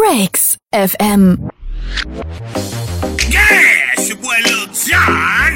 Breaks 0.00 0.56
FM. 0.72 1.50
Yeah, 3.28 3.92
it's 3.92 4.08
your 4.08 4.16
boy 4.16 4.38
Lil 4.46 4.66
John. 4.72 5.49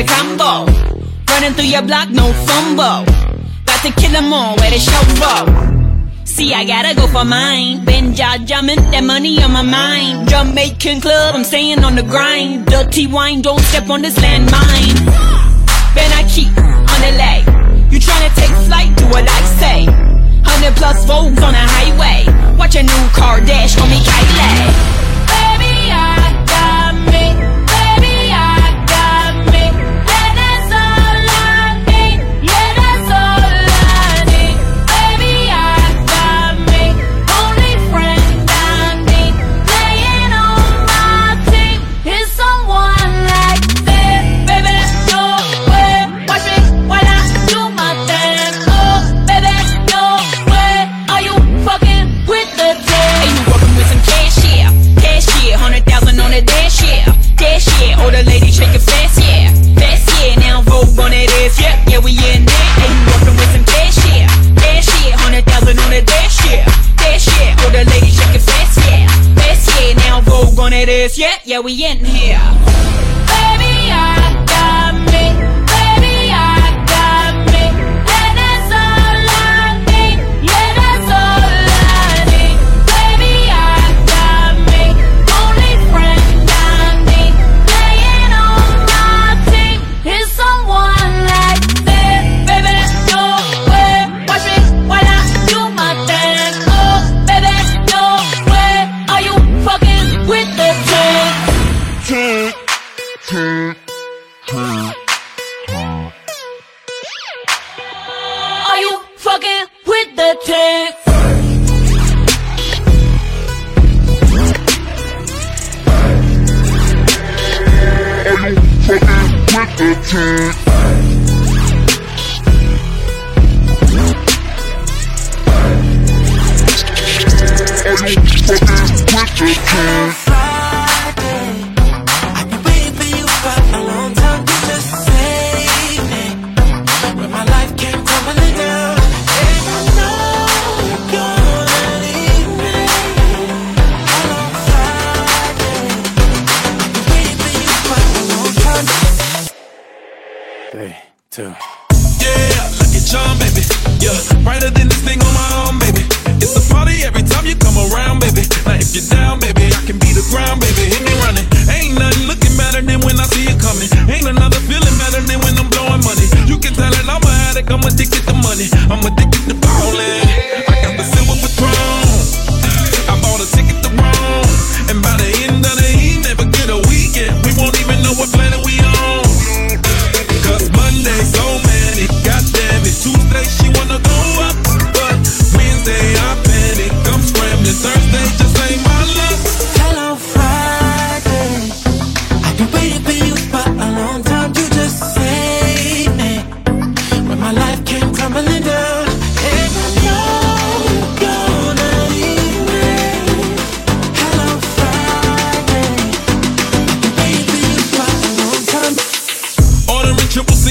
a 0.00 0.04
combo. 0.04 0.66
Running 1.28 1.52
through 1.54 1.70
your 1.76 1.82
block, 1.82 2.08
no 2.08 2.32
fumble. 2.46 3.04
Got 3.66 3.80
to 3.84 3.90
kill 4.00 4.16
'em 4.16 4.32
all, 4.32 4.56
where 4.56 4.70
the 4.70 4.78
show 4.78 5.04
up. 5.36 5.48
See, 6.24 6.54
I 6.54 6.64
gotta 6.64 6.94
go 6.94 7.06
for 7.06 7.24
mine. 7.24 7.84
Been 7.84 8.14
jaw 8.14 8.38
jamming, 8.48 8.82
that 8.92 9.04
money 9.04 9.42
on 9.42 9.52
my 9.52 9.62
mind. 9.62 10.28
Jamaican 10.28 11.00
club, 11.00 11.34
I'm 11.34 11.44
staying 11.44 11.84
on 11.84 11.96
the 11.96 12.02
grind. 12.02 12.66
Dirty 12.66 13.06
wine, 13.06 13.42
don't 13.42 13.60
step 13.70 13.90
on 13.90 14.00
this 14.02 14.16
landmine. 14.16 14.96
Ben, 15.94 16.10
I 16.20 16.22
keep 16.34 16.52
on 16.92 17.00
the 17.06 17.12
leg. 17.24 17.42
You 17.92 17.98
tryna 17.98 18.30
take 18.40 18.54
flight, 18.68 18.90
do 18.96 19.04
what 19.14 19.26
I 19.28 19.40
say. 19.60 19.78
Hundred 20.50 20.74
plus 20.76 21.04
volts 21.04 21.42
on 21.42 21.52
the 21.52 21.64
highway. 21.76 22.20
Watch 22.56 22.76
a 22.76 22.82
new 22.82 23.04
car 23.18 23.40
dash 23.40 23.76
on 23.78 23.88
me, 23.90 23.98
Kylie. 24.08 24.99
we 71.62 71.84
in. 71.84 71.89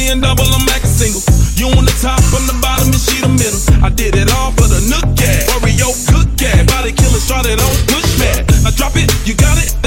million 0.10 0.22
double, 0.22 0.50
I'm 0.54 0.66
like 0.66 0.84
a 0.84 0.88
single. 0.88 1.22
You 1.56 1.68
on 1.78 1.86
the 1.86 1.96
top, 2.02 2.20
I'm 2.34 2.46
the 2.48 2.58
bottom, 2.62 2.88
and 2.90 2.98
she 2.98 3.22
the 3.22 3.30
middle. 3.30 3.62
I 3.84 3.90
did 3.90 4.16
it 4.16 4.32
all 4.34 4.52
for 4.52 4.68
the 4.68 4.82
nook 4.90 5.06
cat. 5.18 5.46
Oreo 5.54 5.94
cook 6.10 6.28
cat. 6.38 6.68
Body 6.68 6.92
killer 6.92 7.20
started 7.20 7.60
on 7.60 7.74
push 7.86 8.10
pad. 8.18 8.50
I 8.66 8.72
drop 8.72 8.96
it, 8.96 9.12
you 9.28 9.36
got 9.36 9.58
it. 9.58 9.79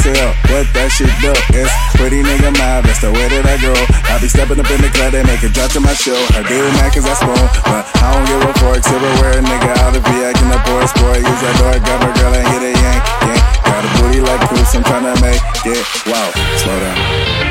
Tell 0.00 0.32
what 0.48 0.64
that 0.72 0.88
shit 0.88 1.12
do. 1.20 1.30
It's 1.52 1.68
pretty 2.00 2.24
nigga 2.24 2.48
mob, 2.56 2.88
that's 2.88 3.04
the 3.04 3.12
way 3.12 3.28
that 3.28 3.44
I 3.44 3.60
go, 3.60 3.76
I 4.08 4.16
be 4.18 4.26
stepping 4.26 4.56
up 4.56 4.66
in 4.72 4.80
the 4.80 4.88
club, 4.88 5.12
they 5.12 5.22
make 5.22 5.44
a 5.44 5.50
drop 5.52 5.68
to 5.76 5.80
my 5.84 5.92
show. 5.92 6.16
I 6.32 6.40
do 6.48 6.58
mac 6.80 6.96
cause 6.96 7.04
I 7.04 7.14
spoon, 7.14 7.36
but 7.68 7.84
I 8.00 8.06
don't 8.10 8.24
give 8.24 8.40
a 8.40 8.52
fork. 8.56 8.80
Silverware, 8.82 9.44
nigga, 9.44 9.70
out 9.84 9.94
of 9.94 10.02
in 10.02 10.48
the 10.48 10.58
afford 10.58 10.88
boy, 10.96 11.18
Use 11.20 11.42
that 11.44 11.54
door, 11.60 11.76
grab 11.84 12.02
a 12.02 12.10
girl 12.18 12.34
and 12.34 12.46
hit 12.50 12.62
a 12.66 12.72
yank, 12.72 13.02
yank. 13.30 13.44
Got 13.62 13.84
a 13.84 13.90
booty 14.00 14.20
like 14.24 14.42
Coops, 14.48 14.74
I'm 14.74 14.82
tryna 14.82 15.14
make 15.20 15.44
it. 15.70 15.84
Wow, 16.08 16.28
slow 16.58 16.78
down, 16.80 16.98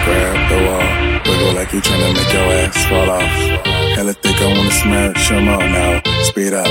grab 0.03 0.37
the 0.49 0.59
wall. 0.65 0.87
Wiggle 1.29 1.53
like 1.55 1.71
you 1.71 1.79
trying 1.79 2.03
to 2.03 2.11
make 2.11 2.31
your 2.33 2.47
ass 2.57 2.75
fall 2.89 3.09
off. 3.09 3.31
Hella 3.95 4.13
thick, 4.13 4.41
I 4.41 4.47
wanna 4.49 4.71
smash 4.71 5.29
them 5.29 5.47
all 5.47 5.61
now. 5.61 6.10
Speed 6.23 6.53
up, 6.53 6.65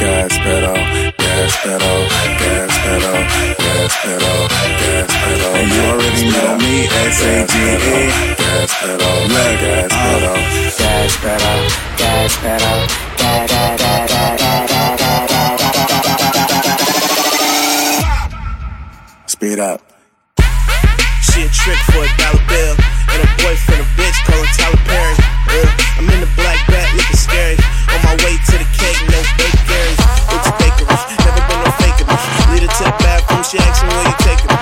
gas 0.00 0.36
pedal, 0.38 0.74
gas 1.18 1.56
pedal, 1.62 1.98
gas 2.40 2.72
pedal, 2.82 3.18
gas 3.56 3.96
pedal, 4.02 4.48
gas 4.80 5.12
pedal. 5.22 5.54
And 5.54 5.70
you 5.70 5.82
already 5.82 6.24
know 6.30 6.56
me, 6.58 6.86
S 6.86 7.22
A 7.22 7.46
G 7.46 7.54
E. 7.56 8.34
Gas 8.36 8.72
pedal, 8.80 9.16
gas 9.28 9.92
pedal, 9.92 10.38
gas 10.78 11.16
pedal, 11.22 11.60
gas 11.98 12.36
pedal, 12.38 12.80
da 13.16 13.46
da 13.46 13.76
da 13.76 14.06
da 14.06 14.66
da. 14.66 14.75
Jackson, 33.56 33.88
where 33.88 34.04
you 34.04 34.14
taking 34.18 34.55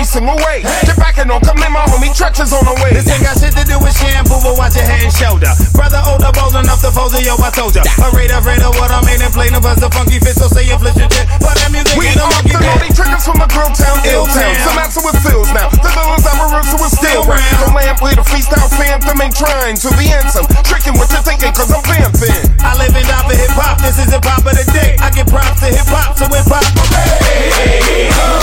every 0.00 0.06
single 0.06 0.38
away. 0.38 0.62
Hey 0.62 1.09
acting 1.20 1.36
on. 1.36 1.40
Come 1.44 1.60
in, 1.60 1.72
my 1.72 1.84
homie, 1.92 2.12
trenches 2.16 2.52
on 2.52 2.64
the 2.64 2.72
way. 2.80 2.96
This 2.96 3.04
ain't 3.12 3.20
got 3.20 3.36
shit 3.36 3.52
to 3.52 3.64
do 3.68 3.76
with 3.76 3.92
shampoo, 3.92 4.40
but 4.40 4.56
watch 4.56 4.76
your 4.76 4.88
head 4.88 5.04
and 5.04 5.12
shoulder. 5.12 5.52
Brother, 5.76 6.00
older, 6.08 6.32
bold 6.32 6.56
enough 6.56 6.80
to 6.80 6.90
fold 6.92 7.12
yo, 7.20 7.36
I 7.36 7.52
told 7.52 7.76
ya. 7.76 7.84
A 8.00 8.08
radar, 8.16 8.40
radar, 8.40 8.72
what 8.80 8.88
I'm 8.88 9.04
in 9.12 9.20
and 9.20 9.32
no 9.52 9.60
plus 9.60 9.80
the 9.80 9.90
funky 9.92 10.18
fit, 10.20 10.36
so 10.36 10.48
say 10.48 10.64
you 10.64 10.76
flip 10.80 10.96
your 10.96 11.10
shit. 11.12 11.28
But 11.40 11.60
that 11.60 11.70
music 11.72 11.92
we 12.00 12.08
ain't 12.08 12.16
no 12.16 12.24
monkey 12.32 12.56
pit. 12.56 12.72
They 12.80 12.92
triggers 12.96 13.24
from 13.24 13.44
a 13.44 13.48
grill 13.52 13.68
town, 13.76 14.00
ill 14.08 14.24
town. 14.32 14.54
Some 14.64 14.80
answer 14.80 15.04
with 15.04 15.20
feels 15.20 15.52
now. 15.52 15.68
The 15.68 15.90
villains 15.92 16.24
I'm 16.24 16.40
a 16.40 16.46
real, 16.56 16.64
so 16.64 16.76
it's 16.80 16.96
still 16.96 17.22
round. 17.28 17.56
The 17.60 17.68
lamp 17.76 18.00
lit, 18.00 18.16
a 18.16 18.24
freestyle 18.24 18.70
phantom 18.72 19.20
ain't 19.20 19.36
trying 19.36 19.76
to 19.76 19.88
be 20.00 20.08
handsome. 20.08 20.48
Tricking 20.64 20.96
what 20.96 21.12
you're 21.12 21.24
thinking, 21.24 21.52
cause 21.52 21.68
I'm 21.68 21.84
vamping. 21.84 22.48
I 22.64 22.80
live 22.80 22.96
and 22.96 23.04
die 23.04 23.24
for 23.28 23.36
hip 23.36 23.52
hop, 23.56 23.76
this 23.84 24.00
is 24.00 24.08
hip 24.08 24.24
hop 24.24 24.46
of 24.46 24.56
the 24.56 24.64
day. 24.72 24.96
I 25.02 25.12
get 25.12 25.28
props 25.28 25.60
to 25.60 25.68
hip 25.68 25.88
hop, 25.90 26.16
so 26.16 26.24
hip 26.32 26.48
hop. 26.48 26.64
Hey, 26.96 27.52
hey, 27.60 28.08
hey, 28.08 28.08
hey. 28.08 28.40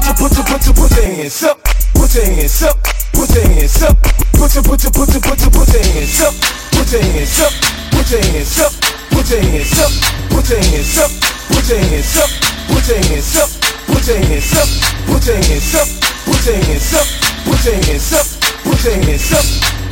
put 0.00 0.06
your, 0.06 0.14
put 0.16 0.36
your, 0.36 0.44
put 0.44 0.64
your, 0.64 0.74
put 0.74 0.90
your 0.96 1.04
hands 1.04 1.42
up. 1.42 1.60
Put 1.94 2.14
your 2.14 2.24
hands 2.24 2.62
up. 2.62 2.76
Put 3.12 3.30
your 3.34 3.44
hands 3.44 3.82
up. 3.82 3.96
Put 4.32 4.54
your, 4.54 4.62
put 4.62 4.82
your, 4.82 4.92
put 4.92 5.12
your, 5.12 5.20
put 5.20 5.40
your, 5.40 5.50
put 5.50 5.68
your 5.72 5.82
hands 5.82 6.20
up. 6.20 6.34
Put 6.72 6.92
your 6.92 7.02
hands 7.02 7.40
up. 7.40 7.52
Put 7.90 8.10
your 8.10 8.20
hands 8.20 8.58
up. 8.60 8.72
Put 9.10 9.30
your 9.30 9.40
hands 9.40 9.78
up. 9.78 9.92
Put 10.30 10.48
your 10.48 10.58
hands 10.60 10.98
up. 10.98 11.10
Put 11.50 11.68
your 11.68 11.78
hands 11.78 12.16
up. 12.16 12.30
Put 12.68 12.88
your 12.88 12.98
hands 12.98 13.36
up. 13.36 13.50
Put 13.86 14.06
your 14.06 14.16
hands 14.16 14.54
up. 14.54 14.68
Put 15.06 15.26
your 15.26 15.36
hands 15.36 15.74
up. 15.74 15.88
Put 16.24 16.46
your 16.46 16.56
hands 16.56 16.94
up. 16.94 17.06
Put 17.44 17.64
your 17.64 17.74
hands 17.74 18.12
up. 18.12 18.26
Put 18.64 18.84
your 18.84 18.94
hands 18.94 19.32
up. 19.32 19.89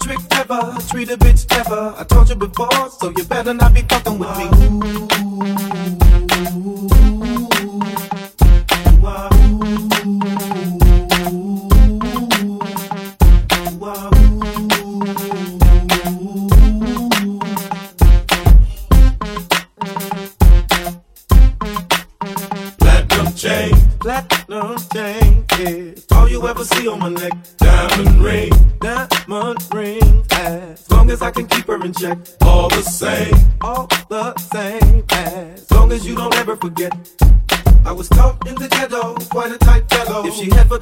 Trick 0.00 0.18
clever, 0.30 0.76
treat 0.88 1.10
a 1.10 1.16
bitch 1.16 1.48
clever. 1.48 1.94
I 1.96 2.04
told 2.04 2.28
you 2.28 2.36
before, 2.36 2.90
so 2.90 3.10
you 3.16 3.24
better 3.24 3.54
not 3.54 3.74
be 3.74 3.82
fucking 3.82 4.18
with 4.18 4.36
me. 4.38 4.46
Platinum 4.48 5.09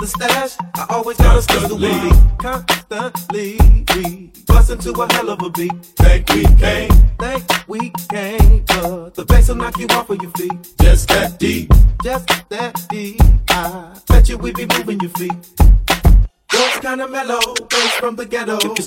stash, 0.08 0.56
I 0.74 0.86
always 0.90 1.16
got 1.18 1.36
a 1.36 1.42
special 1.42 1.78
me. 1.78 2.10
Constantly, 2.38 3.58
we 3.94 4.32
bust 4.46 4.70
into 4.70 4.90
a 4.92 5.12
hell 5.12 5.30
of 5.30 5.42
a 5.42 5.50
beat. 5.50 5.72
Think 5.96 6.28
we 6.30 6.44
came, 6.56 6.90
think 7.18 7.44
we 7.68 7.90
came, 8.10 8.64
but 8.66 9.14
the 9.14 9.24
bass 9.24 9.48
will 9.48 9.56
knock 9.56 9.78
you 9.78 9.86
off 9.90 10.10
of 10.10 10.20
your 10.22 10.30
feet. 10.32 10.74
Just 10.80 11.08
that 11.08 11.38
deep, 11.38 11.70
just 12.02 12.26
that 12.48 12.86
deep. 12.88 13.20
I 13.50 13.98
bet 14.08 14.28
you 14.28 14.38
we 14.38 14.52
be 14.52 14.66
moving 14.76 15.00
your 15.00 15.10
feet. 15.10 15.32
Those 16.50 16.78
kind 16.80 17.00
of 17.00 17.10
mellow, 17.10 17.54
bass 17.68 17.92
from 17.94 18.16
the 18.16 18.24
ghetto. 18.26 18.56
If 18.56 18.64
you 18.64 18.84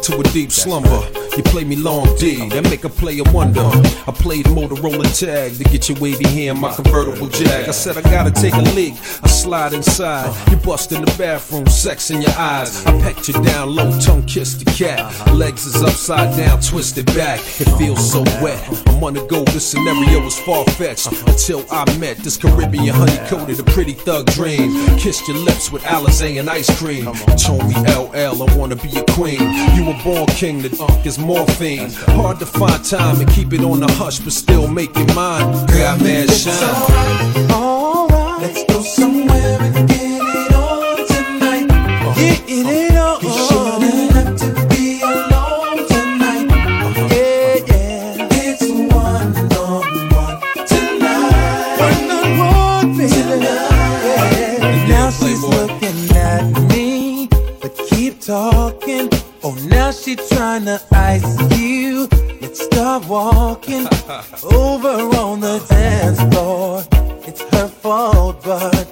into 0.00 0.18
a 0.18 0.32
deep 0.32 0.50
slumber. 0.50 1.02
You 1.36 1.42
play 1.42 1.64
me 1.64 1.76
long 1.76 2.16
D, 2.16 2.48
that 2.48 2.64
make 2.64 2.84
a 2.84 2.88
player 2.88 3.22
wonder. 3.32 3.60
I 3.60 4.12
played 4.12 4.46
Motorola 4.46 5.06
tag 5.18 5.56
to 5.58 5.64
get 5.64 5.88
your 5.88 5.98
wavy 5.98 6.26
hair 6.28 6.52
in 6.52 6.60
my 6.60 6.74
convertible 6.74 7.28
jag. 7.28 7.68
I 7.68 7.72
said 7.72 7.98
I 7.98 8.02
gotta 8.02 8.30
take 8.30 8.54
a 8.54 8.62
leak. 8.74 8.94
I 9.22 9.28
slide 9.28 9.74
inside. 9.74 10.34
You 10.50 10.56
bust 10.56 10.92
in 10.92 11.02
the 11.02 11.14
bathroom, 11.18 11.66
sex 11.66 12.10
in 12.10 12.22
your 12.22 12.32
eyes. 12.36 12.84
I 12.86 12.98
pecked 13.02 13.28
you 13.28 13.34
down 13.44 13.74
low, 13.74 13.90
tongue 14.00 14.24
kiss 14.24 14.54
the 14.54 14.64
cat. 14.70 15.00
Legs 15.34 15.66
is 15.66 15.82
upside 15.82 16.34
down, 16.36 16.60
twisted 16.60 17.06
back. 17.06 17.40
It 17.60 17.68
feels 17.76 18.10
so 18.10 18.22
wet. 18.42 18.79
I'm 19.00 19.04
on 19.04 19.14
the 19.14 19.24
go, 19.24 19.44
this 19.44 19.66
scenario 19.66 20.22
was 20.22 20.38
far 20.40 20.62
fetched. 20.72 21.06
Until 21.26 21.64
I 21.70 21.86
met 21.96 22.18
this 22.18 22.36
Caribbean 22.36 22.94
honey 22.94 23.16
coated, 23.28 23.58
a 23.58 23.62
pretty 23.62 23.94
thug 23.94 24.26
dream. 24.26 24.76
Kissed 24.98 25.26
your 25.26 25.38
lips 25.38 25.72
with 25.72 25.82
Alizé 25.84 26.38
and 26.38 26.50
ice 26.50 26.68
cream. 26.78 27.06
Told 27.38 27.66
me 27.66 27.76
LL, 27.76 28.42
I 28.42 28.56
wanna 28.58 28.76
be 28.76 28.90
a 28.98 29.04
queen. 29.14 29.40
You 29.74 29.86
were 29.86 29.98
born 30.04 30.26
king, 30.26 30.60
the 30.60 30.68
funk 30.68 31.06
is 31.06 31.18
morphine. 31.18 31.88
Hard 32.20 32.40
to 32.40 32.46
find 32.46 32.84
time 32.84 33.18
and 33.22 33.30
keep 33.30 33.54
it 33.54 33.64
on 33.64 33.80
the 33.80 33.90
hush, 33.92 34.18
but 34.18 34.34
still 34.34 34.68
make 34.68 34.90
it 34.94 35.14
mine. 35.14 35.50
Got 35.68 36.02
mad 36.02 36.28
shine. 36.30 37.50
Alright, 37.50 38.42
let's 38.42 38.64
go 38.70 38.82
somewhere 38.82 40.09
tryna 60.50 60.82
ice 60.92 61.58
you. 61.58 62.08
Let's 62.40 62.64
start 62.64 63.06
walking 63.06 63.86
over 64.42 64.88
on 65.16 65.40
the 65.40 65.64
dance 65.68 66.20
floor. 66.34 66.82
It's 67.24 67.42
her 67.54 67.68
fault, 67.68 68.42
but 68.42 68.89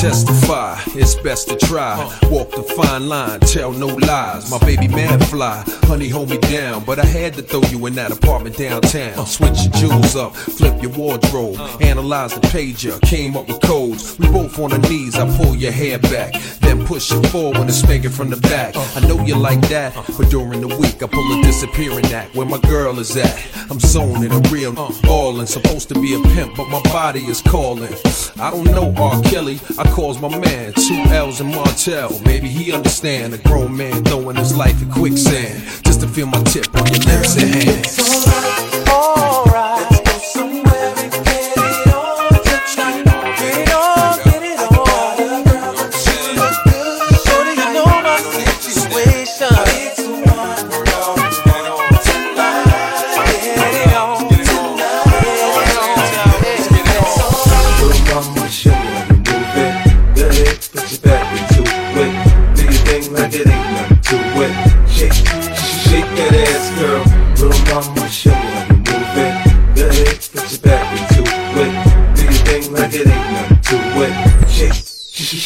testify, 0.00 0.80
it's 0.94 1.14
best 1.16 1.48
to 1.48 1.56
try. 1.56 1.96
Walk 2.30 2.50
the 2.52 2.62
fine 2.62 3.08
line, 3.08 3.38
tell 3.40 3.70
no 3.72 3.86
lies. 3.86 4.50
My 4.50 4.58
baby 4.60 4.88
man 4.88 5.20
fly, 5.20 5.62
honey 5.82 6.08
hold 6.08 6.30
me 6.30 6.38
down. 6.38 6.84
But 6.84 6.98
I 6.98 7.04
had 7.04 7.34
to 7.34 7.42
throw 7.42 7.60
you 7.64 7.84
in 7.84 7.94
that 7.96 8.10
apartment 8.10 8.56
downtown. 8.56 9.26
Switch 9.26 9.64
your 9.64 9.72
jewels 9.74 10.16
up, 10.16 10.34
flip 10.34 10.82
your 10.82 10.92
wardrobe, 10.92 11.60
analyze 11.82 12.34
the 12.34 12.40
pager, 12.40 12.98
came 13.02 13.36
up 13.36 13.46
with 13.46 13.60
codes. 13.60 14.18
We 14.18 14.28
both 14.28 14.58
on 14.58 14.72
our 14.72 14.78
knees, 14.78 15.16
I 15.16 15.26
pull 15.36 15.54
your 15.54 15.72
hair 15.72 15.98
back. 15.98 16.34
Then 16.90 16.98
push 16.98 17.12
it 17.12 17.26
forward 17.28 17.56
and 17.56 17.72
spank 17.72 18.04
it 18.04 18.10
from 18.10 18.30
the 18.30 18.36
back. 18.36 18.74
I 18.76 19.00
know 19.06 19.24
you 19.24 19.36
like 19.36 19.60
that, 19.68 19.94
but 19.94 20.30
during 20.30 20.60
the 20.60 20.68
week 20.68 21.02
I 21.02 21.06
pull 21.06 21.38
a 21.38 21.42
disappearing 21.42 22.06
act. 22.06 22.34
Where 22.34 22.46
my 22.46 22.58
girl 22.60 22.98
is 22.98 23.16
at, 23.16 23.70
I'm 23.70 23.78
zoning 23.80 24.32
a 24.32 24.40
real 24.50 24.78
uh, 24.78 24.92
ballin'. 25.02 25.46
Supposed 25.46 25.88
to 25.90 25.94
be 25.94 26.14
a 26.14 26.20
pimp, 26.34 26.56
but 26.56 26.68
my 26.68 26.80
body 26.84 27.20
is 27.20 27.40
calling. 27.40 27.94
I 28.38 28.50
don't 28.50 28.64
know 28.64 28.94
R. 28.96 29.22
Kelly, 29.22 29.60
I 29.78 29.84
calls 29.90 30.20
my 30.20 30.28
man 30.28 30.72
two 30.74 31.02
L's 31.10 31.40
and 31.40 31.54
Martell. 31.54 32.20
Maybe 32.24 32.48
he 32.48 32.72
understand 32.72 33.34
a 33.34 33.38
grown 33.38 33.76
man 33.76 34.04
throwing 34.04 34.36
his 34.36 34.56
life 34.56 34.80
in 34.82 34.90
quicksand 34.90 35.62
just 35.84 36.00
to 36.00 36.08
feel 36.08 36.26
my 36.26 36.42
tip 36.44 36.66
on 36.74 36.86
your 36.86 37.02
lips 37.04 37.36
and 37.36 37.54
hands. 37.54 37.98
Little 37.98 39.49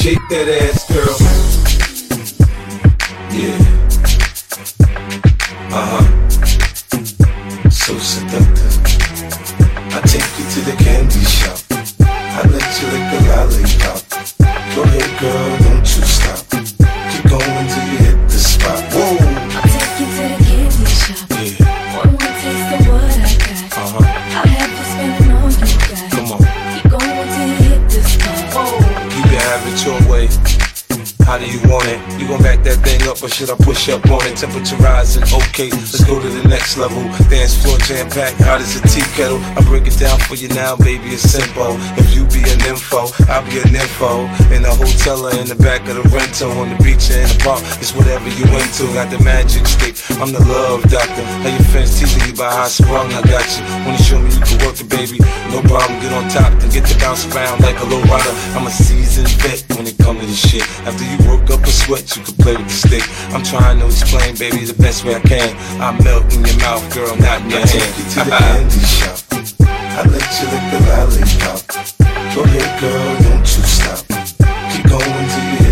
shake 0.05 0.29
that 0.29 0.47
ass, 0.47 0.85
girl. 0.93 1.54
On 33.93 34.27
it? 34.27 34.37
Temperature 34.37 34.77
rising, 34.77 35.23
okay, 35.25 35.69
let's 35.71 36.03
go 36.05 36.21
to 36.21 36.29
the 36.29 36.49
next 36.49 36.77
level. 36.77 37.03
Dance 37.29 37.55
floor 37.61 37.77
jam 37.85 38.09
packed, 38.09 38.41
hot 38.41 38.61
as 38.61 38.77
a 38.77 38.83
tea 38.89 39.05
kettle. 39.13 39.39
I 39.57 39.61
break 39.69 39.87
it 39.87 39.99
down 39.99 40.19
for 40.21 40.35
you 40.35 40.49
now, 40.49 40.77
baby, 40.77 41.13
it's 41.13 41.23
simple. 41.23 41.77
If 42.01 42.15
you 42.15 42.25
be 42.33 42.41
an 42.49 42.61
info, 42.65 43.13
I'll 43.29 43.45
be 43.45 43.61
an 43.61 43.75
info. 43.77 44.25
In 44.55 44.65
a 44.65 44.73
hotel 44.73 45.27
or 45.27 45.35
in 45.37 45.49
the 45.49 45.59
back 45.61 45.87
of 45.89 46.01
the 46.01 46.07
rental, 46.09 46.51
on 46.57 46.73
the 46.73 46.79
beach 46.83 47.13
or 47.13 47.21
in 47.21 47.29
the 47.29 47.39
park, 47.45 47.61
it's 47.81 47.93
whatever 47.93 48.29
you 48.33 48.49
into. 48.57 48.89
Got 48.97 49.13
the 49.13 49.21
magic 49.21 49.67
stick, 49.67 49.95
I'm 50.17 50.33
the 50.33 50.41
love 50.41 50.83
doctor. 50.89 51.25
How 51.45 51.51
your 51.53 51.67
friends 51.69 52.01
teasing 52.01 52.25
you 52.25 52.35
by 52.35 52.49
how 52.49 52.67
sprung, 52.67 53.13
I 53.13 53.21
got 53.23 53.45
you. 53.53 53.63
Wanna 53.85 54.01
show 54.01 54.19
me 54.19 54.33
you 54.33 54.41
can 54.41 54.59
work 54.65 54.81
it, 54.81 54.89
baby? 54.89 55.21
No 55.53 55.61
problem, 55.69 56.01
get 56.01 56.13
on 56.13 56.29
top, 56.33 56.51
then 56.59 56.71
get 56.71 56.89
to 56.89 56.97
bounce 56.99 57.29
around 57.31 57.61
like 57.61 57.79
a 57.81 57.87
low 57.87 58.01
rider. 58.09 58.33
I'm 58.57 58.67
a 58.67 58.73
seasoned 58.73 59.29
vet 59.45 59.61
when 59.77 59.87
it 59.87 59.99
come 59.99 60.19
to 60.19 60.27
this 60.27 60.41
shit. 60.41 60.65
After 60.89 61.05
you 61.05 61.19
work 61.29 61.51
up 61.53 61.63
a 61.63 61.71
sweat, 61.71 62.09
you 62.17 62.23
can 62.25 62.35
play 62.41 62.57
with 62.57 62.69
the 62.69 62.79
stick. 62.89 63.05
I'm 63.35 63.45
trying 63.45 63.74
to 63.81 63.87
explain, 63.87 64.37
baby, 64.37 64.65
the 64.65 64.75
best 64.75 65.05
way 65.05 65.15
I 65.15 65.21
can. 65.21 65.57
I 65.81 65.93
melt 66.03 66.33
in 66.35 66.45
your 66.45 66.59
mouth, 66.59 66.85
girl, 66.95 67.17
not 67.17 67.43
in 67.43 67.51
your 67.51 67.61
hand. 67.61 67.95
You 67.99 68.05
to 68.13 68.21
the 68.25 68.37
candy 68.37 68.81
shop. 68.85 69.19
I 69.97 70.03
let 70.11 70.27
you 70.39 70.47
lick 70.53 70.65
the 70.73 70.81
lollipop. 70.91 71.61
Go 72.35 72.43
ahead, 72.43 72.81
girl, 72.81 73.15
don't 73.23 73.41
you 73.41 73.63
stop. 73.63 74.01
Keep 74.73 74.89
going 74.89 75.29
till 75.31 75.45
you 75.53 75.64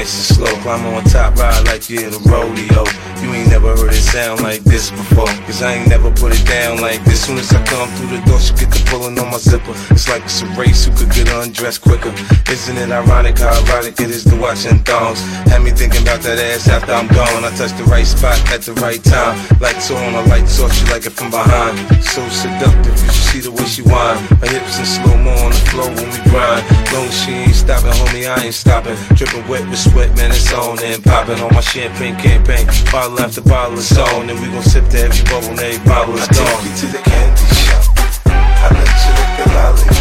Nice 0.00 0.30
and 0.30 0.38
slow. 0.38 0.62
Climb 0.62 0.86
on 0.94 1.04
top, 1.04 1.36
ride 1.36 1.66
like 1.66 1.90
you're 1.90 2.08
a 2.08 2.18
rodeo. 2.20 2.84
You 3.30 3.36
ain't 3.36 3.50
never 3.50 3.76
heard 3.76 3.94
it 3.94 4.02
sound 4.02 4.42
like 4.42 4.64
this 4.64 4.90
before. 4.90 5.30
Cause 5.46 5.62
I 5.62 5.74
ain't 5.74 5.88
never 5.88 6.10
put 6.10 6.34
it 6.34 6.44
down 6.46 6.80
like 6.80 6.98
this. 7.04 7.26
Soon 7.26 7.38
as 7.38 7.52
I 7.54 7.62
come 7.64 7.88
through 7.94 8.18
the 8.18 8.20
door, 8.26 8.40
she 8.40 8.50
get 8.58 8.74
the 8.74 8.82
pulling 8.90 9.16
on 9.20 9.30
my 9.30 9.38
zipper. 9.38 9.70
It's 9.94 10.08
like 10.08 10.24
it's 10.24 10.42
a 10.42 10.46
race 10.58 10.84
who 10.84 10.90
could 10.98 11.14
get 11.14 11.30
undressed 11.30 11.80
quicker. 11.80 12.10
Isn't 12.50 12.76
it 12.76 12.90
ironic 12.90 13.38
how 13.38 13.54
erotic 13.62 14.00
it 14.00 14.10
is 14.10 14.24
to 14.24 14.34
watch 14.34 14.66
in 14.66 14.82
thongs? 14.82 15.22
Had 15.46 15.62
me 15.62 15.70
thinking 15.70 16.02
about 16.02 16.26
that 16.26 16.42
ass 16.42 16.66
after 16.66 16.90
I'm 16.90 17.06
gone. 17.06 17.46
I 17.46 17.54
touch 17.54 17.70
the 17.78 17.86
right 17.86 18.06
spot 18.06 18.34
at 18.50 18.62
the 18.62 18.74
right 18.82 18.98
time. 19.04 19.38
Lights 19.60 19.92
on, 19.92 20.14
I 20.18 20.26
lights 20.26 20.58
off, 20.58 20.74
she 20.74 20.90
like 20.90 21.06
it 21.06 21.14
from 21.14 21.30
behind. 21.30 21.78
So 22.02 22.26
seductive, 22.34 22.98
you 22.98 23.10
should 23.14 23.26
see 23.30 23.40
the 23.46 23.54
way 23.54 23.66
she 23.70 23.82
whine. 23.86 24.18
Her 24.42 24.50
hips 24.50 24.82
in 24.82 24.86
slow 24.90 25.14
mo 25.22 25.30
on 25.46 25.54
the 25.54 25.62
floor 25.70 25.86
when 25.86 26.10
we 26.10 26.18
grind. 26.34 26.66
Long 26.90 27.06
she 27.14 27.46
ain't 27.46 27.54
stopping, 27.54 27.94
homie, 27.94 28.26
I 28.26 28.50
ain't 28.50 28.58
stopping. 28.58 28.98
Dripping 29.14 29.46
wet 29.46 29.62
with 29.70 29.78
sweat, 29.78 30.10
man, 30.18 30.34
it's 30.34 30.50
on 30.50 30.82
and 30.82 30.98
popping 31.04 31.38
on 31.38 31.54
my 31.54 31.62
champagne 31.62 32.18
campaign. 32.18 32.66
Bottle 33.20 33.38
after 33.38 33.50
bottle 33.50 33.78
is 33.78 33.98
on, 33.98 34.30
and 34.30 34.40
we 34.40 34.46
gon' 34.46 34.62
sip 34.62 34.88
to 34.88 34.98
every 34.98 35.22
bubble, 35.24 35.50
and 35.50 35.60
every 35.60 35.86
bottle 35.86 36.14
is 36.14 36.22
I 36.22 36.32
take 36.32 36.46
gone. 36.46 36.64
you 36.64 36.74
to 36.74 36.86
the 36.86 36.98
candy 37.04 37.54
shop. 37.54 37.84
I 38.24 38.68
let 38.72 38.88
you 39.04 39.12
lick 39.12 39.44
the 39.44 39.54
lollipop. 39.54 39.99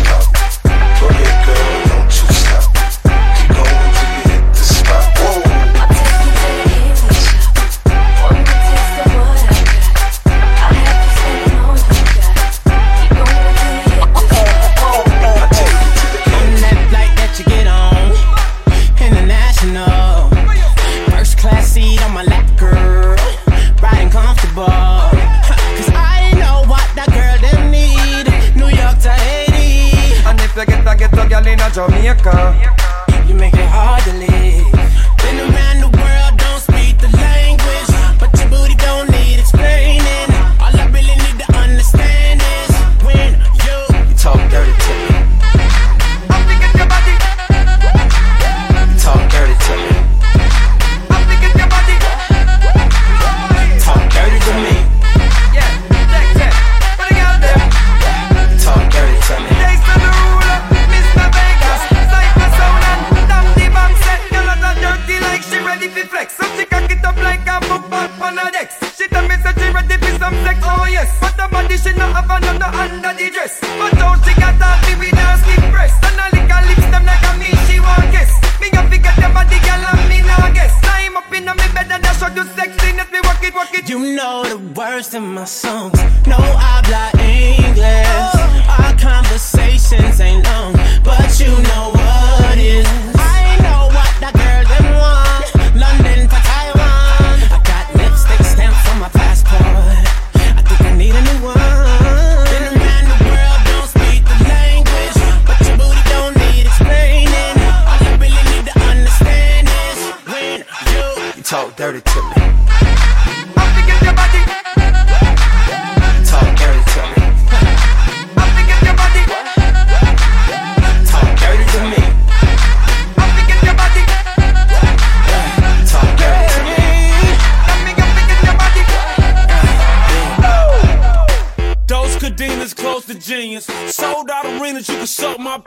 genius. 133.30 133.66
Sold 133.86 134.28
out 134.32 134.44
arenas, 134.44 134.90
you 134.90 134.96
can 134.96 135.06
suck 135.06 135.38
my. 135.38 135.62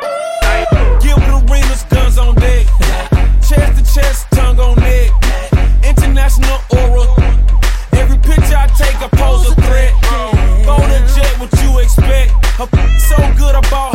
Give 1.01 1.15
with 1.15 1.49
arenas, 1.49 1.85
guns 1.85 2.19
on 2.19 2.35
deck. 2.35 2.67
Chest 3.49 3.79
to 3.79 3.95
chest, 3.95 4.27
tongue 4.33 4.59
on 4.59 4.75
neck. 4.81 5.11
International 5.85 6.59
aura. 6.75 7.07
Every 7.93 8.19
picture 8.19 8.57
I 8.57 8.67
take, 8.77 8.99
I 9.01 9.09
pose 9.13 9.49
a 9.49 9.55
threat. 9.55 9.93
Go 10.67 10.75
to 10.77 10.99
jet, 11.15 11.39
what 11.39 11.53
you 11.63 11.79
expect. 11.79 12.33
A 12.59 12.67
so 12.99 13.17
good, 13.39 13.55
I 13.55 13.61
bought 13.71 13.92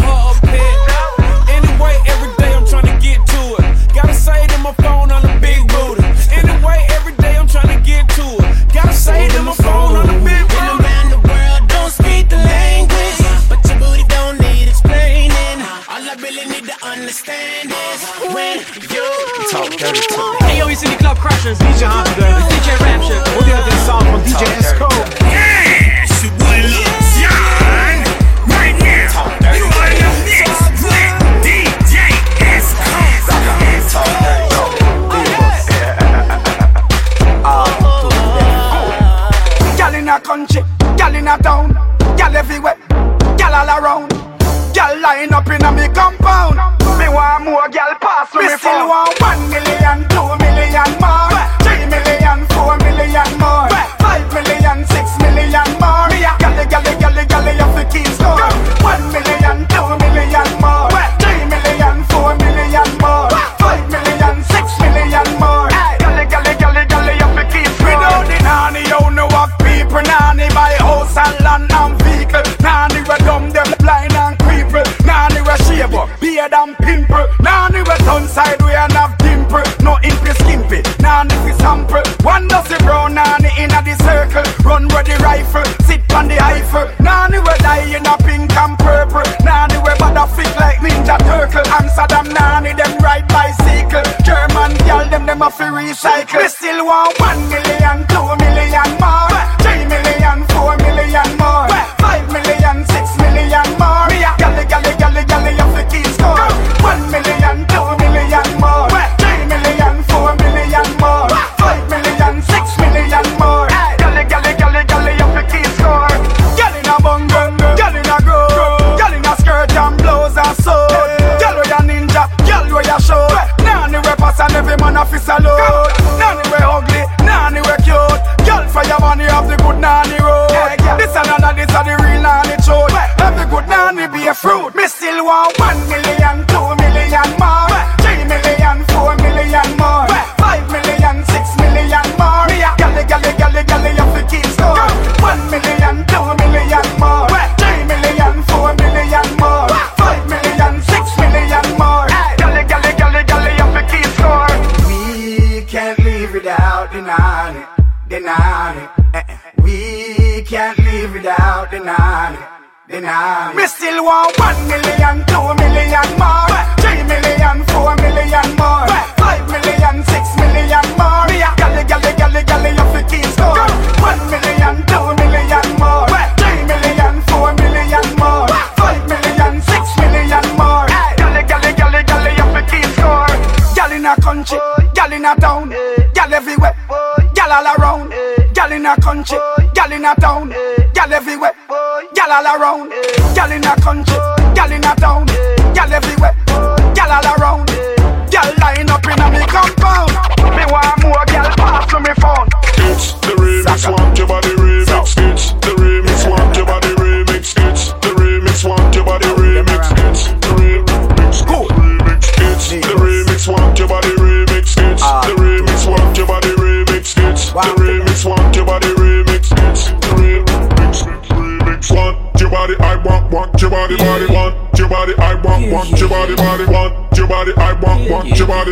Amsterdam 91.76 92.32
nah 92.34 92.60
need 92.60 92.78
them 92.78 92.98
ride 93.00 93.28
bicycle. 93.28 94.04
German 94.24 94.72
girl 94.88 95.10
them 95.10 95.26
them 95.26 95.42
a 95.42 95.50
free 95.52 95.68
recycle. 95.68 96.40
We 96.42 96.48
still 96.48 96.86
want 96.86 97.20
one 97.20 97.50
million 97.50 98.07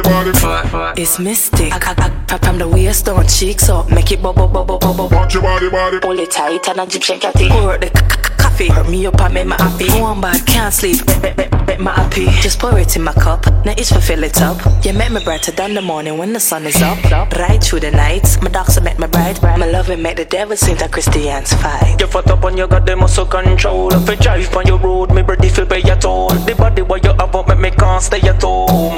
body, 0.01 0.31
body, 0.31 0.69
body. 0.71 1.01
It's 1.01 1.19
mystic. 1.19 1.71
I, 1.73 1.93
I, 1.97 2.35
I, 2.35 2.37
from 2.39 2.57
the 2.57 2.67
waist 2.67 3.05
down, 3.05 3.27
cheeks 3.27 3.69
up, 3.69 3.89
make 3.89 4.11
it 4.11 4.21
bubble, 4.21 4.47
bubble, 4.47 4.79
bubble. 4.79 5.09
Watch 5.09 5.33
your 5.33 5.43
body, 5.43 5.69
body. 5.69 5.99
Pull 5.99 6.19
it 6.19 6.31
tight 6.31 6.67
and 6.69 6.79
a 6.79 6.83
Egyptian 6.83 7.19
catty. 7.19 7.49
Work 7.49 7.81
the 7.81 7.89
happy. 8.55 8.71
Hurt 8.71 8.89
me 8.89 9.05
up, 9.05 9.19
I 9.19 9.27
make 9.29 9.47
my 9.47 9.55
happy. 9.57 9.89
One 9.99 10.21
bad, 10.21 10.45
can't 10.45 10.73
sleep. 10.73 11.05
Make, 11.21 11.37
make, 11.37 11.67
make 11.67 11.79
my 11.79 11.93
happy. 11.93 12.25
Just 12.41 12.59
pour 12.59 12.77
it 12.79 12.95
in 12.95 13.03
my 13.03 13.13
cup. 13.13 13.45
Now 13.65 13.73
it's 13.77 13.91
for 13.91 13.99
fill 13.99 14.23
it 14.23 14.41
up. 14.41 14.57
You 14.85 14.93
make 14.93 15.11
me 15.11 15.23
brighter 15.23 15.51
than 15.51 15.73
the 15.73 15.81
morning 15.81 16.17
when 16.17 16.33
the 16.33 16.39
sun 16.39 16.65
is 16.65 16.81
up. 16.81 16.97
Right 17.33 17.61
through 17.63 17.81
the 17.81 17.91
night. 17.91 18.37
My 18.41 18.49
doctor 18.49 18.81
make 18.81 18.99
me 18.99 19.07
bright. 19.07 19.41
My 19.41 19.65
love 19.69 19.89
and 19.89 20.01
make 20.01 20.17
the 20.17 20.25
devil 20.25 20.55
seem 20.55 20.77
that 20.77 20.91
Christians 20.91 21.53
fight. 21.53 21.99
You 21.99 22.07
fat 22.07 22.29
up 22.29 22.43
and 22.43 22.57
you 22.57 22.67
got 22.67 22.85
the 22.85 22.95
muscle 22.95 23.25
control. 23.25 23.93
If 23.93 24.09
you 24.09 24.15
drive 24.15 24.55
on 24.55 24.67
your 24.67 24.79
road, 24.79 25.13
me 25.13 25.21
ready 25.21 25.49
feel 25.49 25.65
pay 25.65 25.81
your 25.81 25.97
toll. 25.97 26.29
The 26.29 26.55
body 26.55 26.81
what 26.81 27.03
you 27.03 27.11
have 27.11 27.35
up 27.35 27.47
make 27.47 27.59
me 27.59 27.71
can't 27.71 28.01
stay 28.01 28.21
at 28.21 28.41
home. 28.41 28.97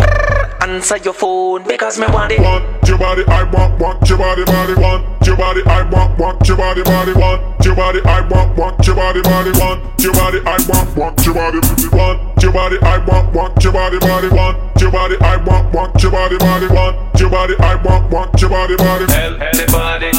Answer 0.62 0.98
your 0.98 1.14
phone 1.14 1.64
because 1.68 2.00
me 2.00 2.08
want 2.08 2.32
it. 2.32 2.42
Want 2.42 2.88
your 2.88 2.98
body, 2.98 3.24
I 3.28 3.44
want, 3.44 3.80
want 3.80 4.10
your 4.10 4.18
body, 4.18 4.44
body, 4.44 4.74
want 4.74 5.26
your 5.26 5.38
body, 5.38 5.62
I 5.66 5.90
want, 5.90 6.20
want 6.20 6.48
your 6.48 6.58
body, 6.58 6.84
body, 6.84 7.14
want 7.14 7.66
your 7.66 7.76
body, 7.76 8.02
I 8.04 8.22
want, 8.28 8.58
want 8.58 8.86
your 8.86 8.96
body, 8.96 9.22
body, 9.22 9.47
want 9.52 10.02
your 10.02 10.14
body, 10.14 10.40
I 10.46 10.58
want, 10.68 10.98
want 10.98 11.26
your 11.26 11.36
body, 11.36 11.60
want 11.92 12.44
your 12.44 12.52
body, 12.52 12.78
I 12.82 12.98
want, 13.06 13.34
want 13.34 13.64
your 13.64 13.74
body, 13.74 14.00
body, 14.00 14.30
want 14.30 14.82
your 14.82 14.92
body, 14.92 15.16
I 15.22 15.38
want, 15.38 15.74
want 15.74 16.02
your 16.02 16.12
body, 16.12 16.38
body, 16.38 16.68
want 16.68 17.20
your 17.20 17.30
body, 17.30 17.56
I 17.60 17.76
want, 17.84 18.12
want 18.12 18.42
your 18.42 18.50
body, 18.50 18.76
body. 18.76 19.06
the 19.06 19.66
body, 19.72 20.12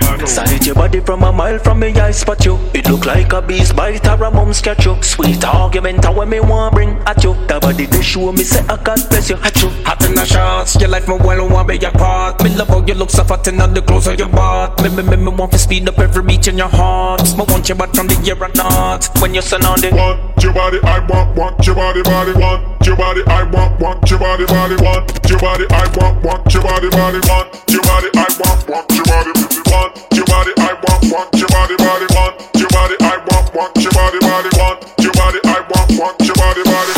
body. 0.00 0.26
Sight 0.26 0.66
your 0.66 0.74
body 0.74 1.00
from 1.00 1.22
a 1.22 1.32
mile 1.32 1.58
from 1.58 1.80
me, 1.80 1.88
I 1.88 2.10
spot 2.10 2.44
you. 2.44 2.58
It 2.74 2.88
look 2.88 3.04
like 3.06 3.32
a 3.32 3.42
beast 3.42 3.74
bite 3.76 4.06
or 4.06 4.24
a 4.24 4.30
mom's 4.30 4.60
catch 4.60 4.84
you. 4.84 5.00
Sweet 5.02 5.44
argument, 5.44 6.04
how 6.04 6.12
when 6.12 6.28
me 6.28 6.40
want 6.40 6.74
bring 6.74 6.90
at 7.06 7.22
you. 7.24 7.34
The 7.46 7.58
body 7.60 7.86
they 7.86 8.02
show 8.02 8.32
me 8.32 8.44
say 8.44 8.60
I 8.68 8.76
God 8.82 8.98
bless 9.08 9.30
you, 9.30 9.36
at 9.36 9.60
you. 9.62 9.68
Hot 9.84 10.04
in 10.04 10.14
the 10.14 10.24
shots, 10.24 10.76
your 10.76 10.88
life 10.88 11.08
me 11.08 11.16
well 11.16 11.48
want 11.48 11.68
be 11.68 11.78
your 11.78 11.90
part. 11.92 12.42
Me 12.42 12.54
love 12.54 12.68
how 12.68 12.84
you 12.84 12.94
look 12.94 13.10
so 13.10 13.24
fat 13.24 13.46
and 13.48 13.60
on 13.60 13.74
the 13.74 13.82
clothes 13.82 14.06
of 14.06 14.18
your 14.18 14.28
butt. 14.28 14.82
Me 14.82 14.88
me 14.90 15.02
me 15.02 15.16
me 15.16 15.30
want 15.30 15.52
to 15.52 15.58
speed 15.58 15.88
up 15.88 15.98
every 15.98 16.22
beat 16.22 16.46
in 16.48 16.58
your 16.58 16.68
heart. 16.68 17.22
Me 17.36 17.44
want 17.48 17.68
your 17.68 17.76
butt 17.76 17.94
from 17.94 18.06
the 18.06 18.14
year 18.22 18.36
or 18.36 18.48
not. 18.70 19.08
When 19.20 19.34
you 19.34 19.42
stand 19.42 19.64
on 19.64 19.80
the 19.80 19.90
Want 19.90 20.42
your 20.42 20.52
body, 20.52 20.78
I 20.82 20.98
want, 21.06 21.36
want 21.36 21.66
your 21.66 21.74
body, 21.74 22.02
body, 22.02 22.32
want 22.32 22.86
your 22.86 22.96
body, 22.96 23.22
I 23.26 23.42
want, 23.44 23.80
want 23.80 24.10
your 24.10 24.18
body, 24.18 24.46
body, 24.46 24.76
want 24.82 25.06
your 25.28 25.38
body, 25.38 25.66
I 25.70 25.86
want, 25.96 26.24
want 26.24 26.52
your 26.52 26.62
body, 26.62 26.88
body, 26.90 27.20
want 27.26 27.48
your 27.70 27.82
body, 27.82 28.08
I 28.14 28.26
want, 28.38 28.68
want 28.68 28.86
your 28.92 29.04
body, 29.04 29.32
want 29.70 29.92
your 30.12 30.26
body, 30.26 30.52
I 30.58 30.72
want, 30.74 31.02
want 31.12 31.34
your 31.34 31.48
body, 31.48 31.76
body, 31.76 32.06
want 32.14 32.34
your 32.54 32.70
body, 32.70 32.96
I 33.00 33.16
want, 33.30 33.54
want 33.54 33.72
your 33.82 33.92
body, 33.92 34.18
body, 34.20 34.50
want 34.58 34.78
your 34.98 35.12
body, 35.12 35.38
I 35.44 35.58
want, 35.70 35.90
want 35.98 36.16
your 36.22 36.36
body, 36.36 36.62
body. 36.62 36.92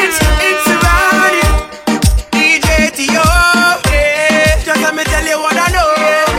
It's, 0.00 0.18
it's 0.20 0.66
Ronnie, 0.82 1.46
DJ 2.32 2.90
Tio. 2.94 3.24
Yeah. 3.90 4.62
Just 4.64 4.80
let 4.82 4.94
me 4.94 5.04
tell 5.04 5.24
you 5.24 5.38
what 5.38 5.56
I 5.56 5.68
know. 5.72 6.29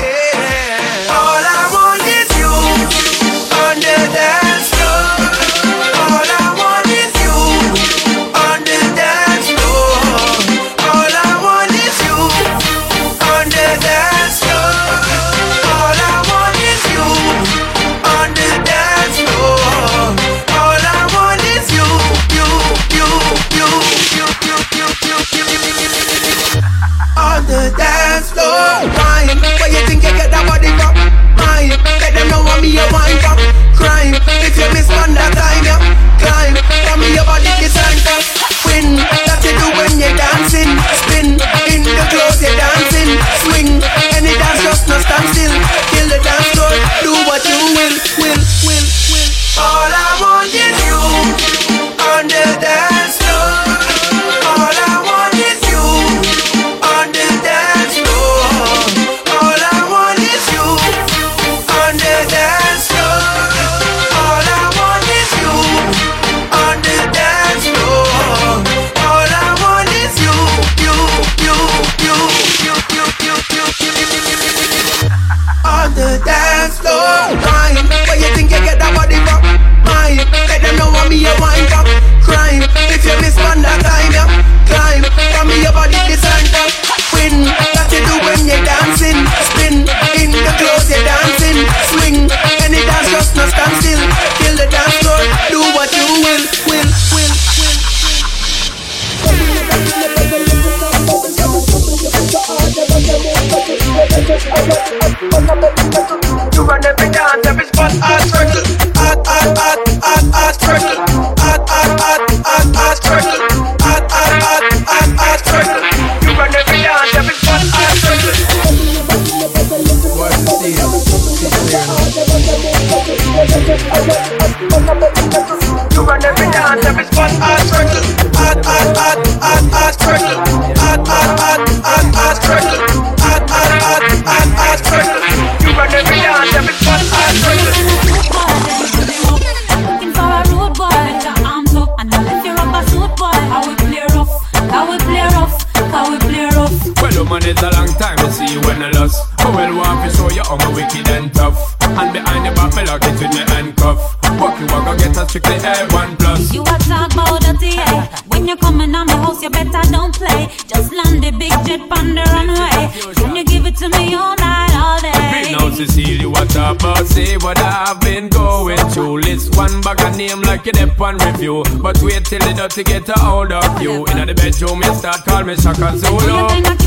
Till 172.69 172.83
the 172.83 172.83
get 172.83 173.09
a 173.09 173.19
hold 173.19 173.51
of 173.51 173.81
you. 173.81 174.05
In 174.05 174.27
the 174.27 174.33
bedroom, 174.35 174.81
you 174.83 174.95
start 174.95 175.25
call 175.25 175.43
me 175.43 175.55
Shaka 175.55 175.97
Zulu. 175.97 176.80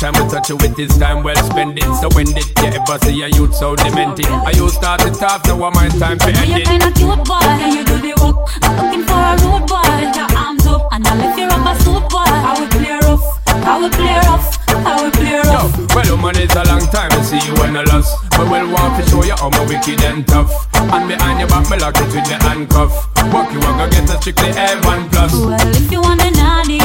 Time 0.00 0.14
we 0.16 0.30
touch 0.30 0.48
you 0.48 0.56
with 0.56 0.74
this 0.76 0.96
time 0.96 1.22
well 1.22 1.36
spend 1.44 1.76
it 1.76 1.84
So 2.00 2.08
when 2.16 2.24
did 2.24 2.48
you 2.56 2.72
ever 2.72 2.98
see 3.04 3.20
a 3.20 3.28
youth 3.28 3.54
so 3.54 3.76
demented? 3.76 4.24
I 4.26 4.52
you 4.52 4.70
start 4.70 5.04
it 5.04 5.22
off, 5.22 5.44
now 5.44 5.62
I'm 5.62 5.74
my 5.74 5.88
time 6.00 6.18
to 6.18 6.26
end 6.26 6.48
you're 6.48 6.58
it 6.60 6.64
kinda 6.64 6.90
cute 6.92 7.20
boy, 7.28 7.36
and 7.44 7.74
you 7.74 7.84
do 7.84 8.00
the 8.00 8.16
work. 8.16 8.48
I'm 8.64 8.80
looking 8.80 9.04
for 9.04 9.20
a 9.20 9.36
rude 9.44 9.68
boy. 9.68 9.84
Put 9.84 10.16
your 10.16 10.30
arms 10.32 10.66
up, 10.66 10.88
and 10.92 11.06
I'll 11.06 11.16
lift 11.20 11.38
your 11.38 11.48
rubber 11.52 11.76
suit 11.84 12.08
boy. 12.08 12.24
I 12.24 12.56
will 12.56 12.68
play 12.72 12.96
rough, 13.04 13.26
I 13.46 13.78
will 13.78 13.90
play 13.90 14.16
rough, 14.24 14.48
I 14.72 15.02
will 15.02 15.10
play 15.10 15.36
rough. 15.36 15.94
Well, 15.94 16.16
woman, 16.16 16.36
it's 16.36 16.54
a 16.56 16.64
long 16.64 16.86
time 16.88 17.10
to 17.10 17.24
see 17.24 17.40
you 17.44 17.52
when 17.60 17.76
I 17.76 17.82
lost 17.84 18.16
But 18.30 18.48
we'll 18.48 18.70
want 18.72 19.02
to 19.02 19.10
show 19.10 19.22
you 19.24 19.34
how 19.36 19.50
my 19.50 19.66
wicked 19.66 20.00
and 20.04 20.26
tough 20.26 20.48
And 20.76 21.08
behind 21.08 21.40
your 21.40 21.48
back, 21.48 21.68
me 21.68 21.76
lock 21.78 21.96
it 21.96 22.08
with 22.14 22.24
the 22.30 22.38
handcuff 22.46 23.10
Walk 23.34 23.52
you, 23.52 23.58
I 23.58 23.74
go 23.74 23.90
get 23.90 24.08
a 24.08 24.16
strictly 24.22 24.50
A1 24.54 25.10
plus 25.10 25.34
Well, 25.34 25.76
if 25.76 25.90
you 25.90 26.00
want 26.00 26.22
a 26.22 26.30
naughty, 26.30 26.78
naughty, 26.78 26.79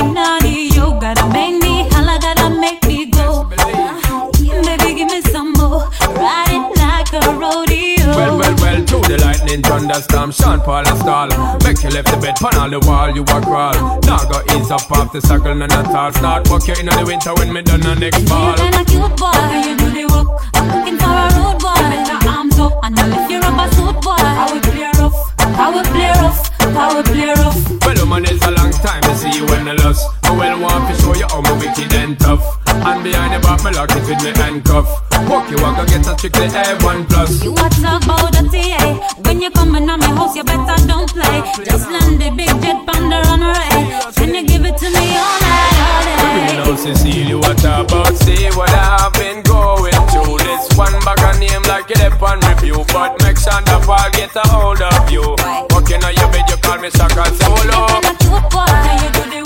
lightning, 9.56 9.64
thunderstorm, 9.64 10.32
Sean 10.32 10.60
Paul 10.62 10.88
and 10.88 10.97
stall. 10.99 11.28
Make 11.64 11.84
you 11.84 11.89
left 11.89 12.12
the 12.12 12.18
bed, 12.22 12.36
pan 12.36 12.56
on 12.60 12.72
the 12.72 12.80
wall, 12.80 13.10
you 13.14 13.22
a 13.24 13.41
crawl. 13.41 13.99
Now 14.01 14.24
go 14.26 14.41
ease 14.56 14.72
up 14.72 14.91
off 14.91 15.12
the 15.14 15.22
circle, 15.22 15.56
none 15.56 15.72
at 15.72 15.88
all. 15.88 16.12
Start 16.14 16.49
walk 16.49 16.68
you 16.68 16.76
in 16.80 16.86
the 16.86 17.03
winter 17.06 17.34
when 17.36 17.53
me 17.53 17.62
done 17.62 17.82
the 17.82 17.95
next 17.95 18.28
fall. 18.28 18.47
You're 18.47 18.58
kinda 18.58 18.86
cute 18.86 19.18
boy, 19.18 19.32
and 19.34 19.66
you 19.66 19.76
do 19.78 19.91
the 19.91 20.06
work. 20.14 20.28
I'm 20.56 20.68
looking 20.68 20.97
for 20.97 21.10
a 21.10 21.28
rude 21.36 21.60
boy. 21.60 21.74
Put 21.91 22.08
your 22.08 22.32
arms 22.32 22.60
up, 22.60 22.74
and 22.84 22.99
I'll 22.99 23.10
lift 23.10 23.32
your 23.32 23.41
rubber 23.41 23.70
suit 23.76 24.01
boy. 24.01 24.16
I 24.16 24.51
will 24.51 24.62
play 24.62 24.91
rough, 24.99 25.20
I 25.39 25.70
will 25.72 25.84
play 25.84 26.12
rough, 26.22 26.39
Will 26.66 27.03
play 27.03 27.30
rough. 27.30 27.86
Well, 27.86 27.97
woman, 28.01 28.26
it's 28.26 28.45
a 28.45 28.51
long 28.51 28.72
time 28.72 29.01
to 29.03 29.16
see 29.16 29.32
you 29.38 29.45
when 29.45 29.68
I 29.68 29.74
lost. 29.86 30.01
I 30.24 30.32
well 30.36 30.59
want 30.59 30.89
to 30.89 31.01
show 31.01 31.13
you 31.13 31.28
how 31.30 31.41
my 31.41 31.53
wicked 31.53 31.93
and 31.93 32.20
tough. 32.20 32.41
And 32.68 33.03
behind 33.03 33.34
the 33.34 33.39
back, 33.45 33.63
me 33.63 33.72
lock 33.72 33.91
it 33.91 34.03
with 34.09 34.22
me 34.24 34.32
handcuff. 34.34 34.88
Walk 35.30 35.49
you, 35.49 35.57
I 35.57 35.86
get 35.86 36.05
a 36.07 36.18
strictly 36.18 36.47
A1 36.47 37.07
plus. 37.07 37.43
You 37.43 37.53
a 37.53 37.97
about 37.97 38.34
the 38.34 38.43
TA 38.51 39.22
When 39.26 39.41
you 39.41 39.49
coming 39.51 39.89
on 39.89 39.99
my 39.99 40.07
house, 40.07 40.36
you 40.36 40.43
better 40.43 40.76
don't 40.88 41.09
play 41.09 41.41
Just 41.63 41.89
land 41.89 42.22
the 42.22 42.30
big 42.36 42.49
jet 42.61 42.84
on 42.93 43.09
the 43.09 43.20
runway 43.26 44.11
Can 44.13 44.36
you 44.36 44.45
give 44.45 44.66
it 44.66 44.78
to 44.78 44.89
me 44.89 45.18
all 45.18 45.39
night, 45.41 45.80
all 45.82 46.03
day? 46.05 46.26
You 46.51 46.57
know, 46.57 46.76
Cecilia, 46.76 47.38
what 47.38 47.59
about? 47.63 48.13
See 48.18 48.49
what 48.53 48.70
I've 48.70 49.13
been 49.13 49.41
going 49.43 49.93
through. 50.11 50.38
This 50.39 50.68
one 50.78 50.93
bag 51.01 51.20
of 51.24 51.39
name 51.39 51.63
like 51.63 51.89
it 51.89 52.01
up 52.01 52.22
on 52.22 52.39
review. 52.41 52.84
But 52.91 53.18
make 53.24 53.38
sure 53.38 53.61
the 53.63 53.80
get 54.13 54.36
a 54.36 54.43
hold 54.49 54.82
of 54.82 55.09
you. 55.09 55.36
Walking 55.72 56.03
on 56.03 56.13
your 56.13 56.30
bed, 56.32 56.45
you 56.56 56.62
call 56.62 56.80
me 56.80 56.89
Shaka 56.89 57.24
Zulu. 57.36 59.44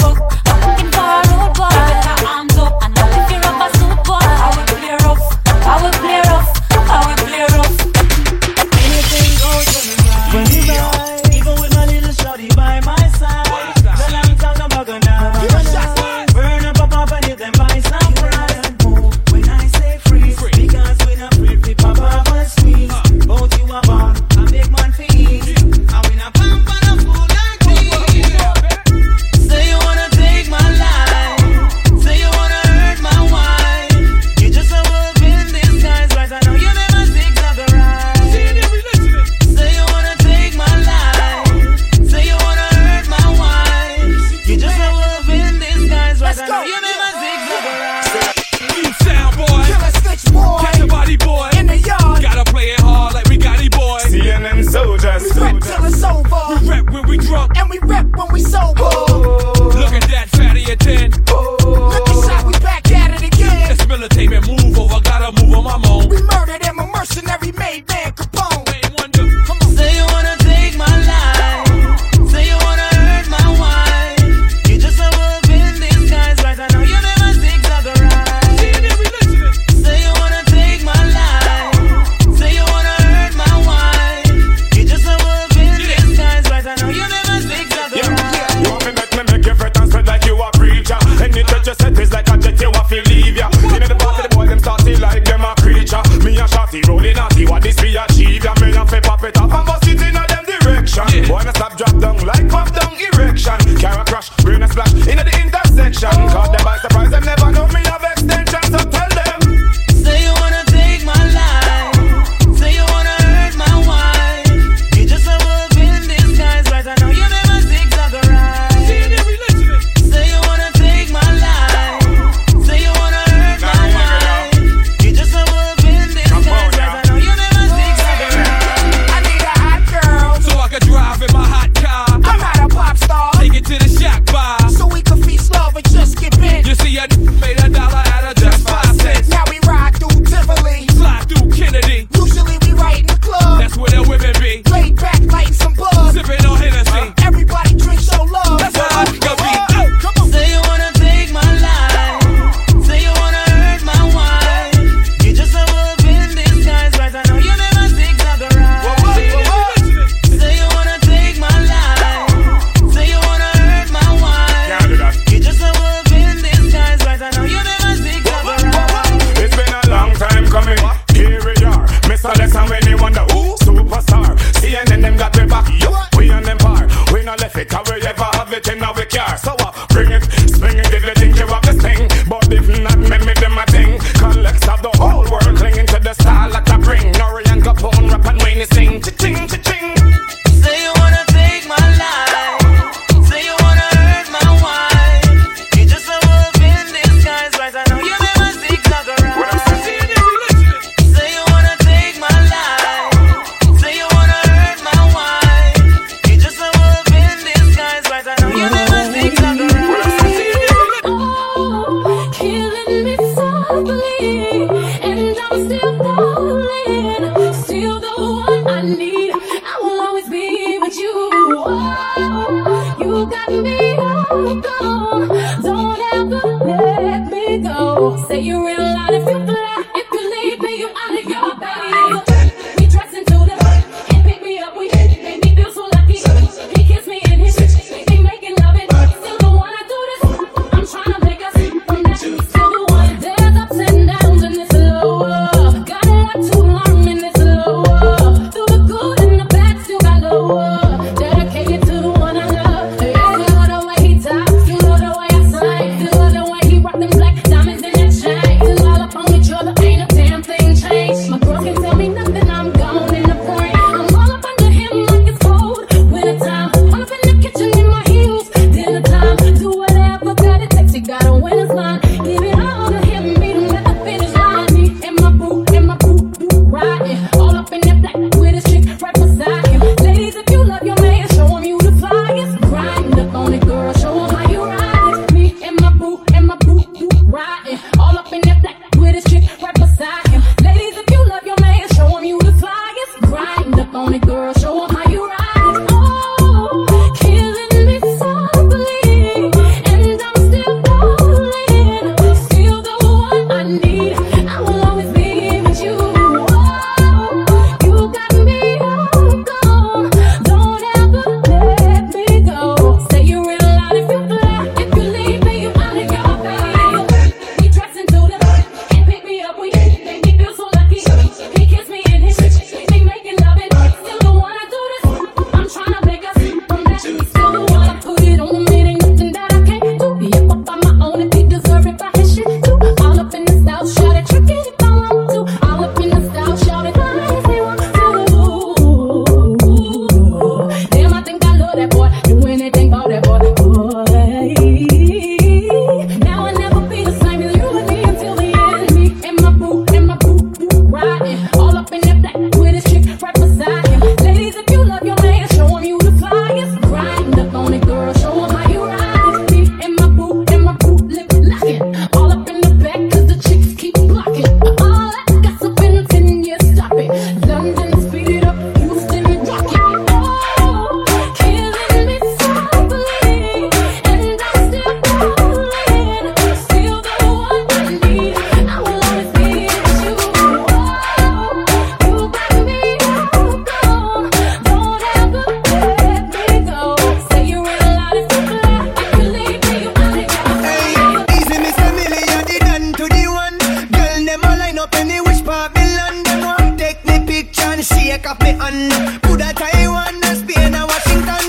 take 398.20 398.30
off 398.30 398.42
me 398.42 398.52
hand. 398.54 399.22
Put 399.22 399.42
a 399.42 399.54
Taiwan, 399.54 400.24
a 400.24 400.36
Spain, 400.36 400.76
a 400.76 400.86
Washington. 400.86 401.46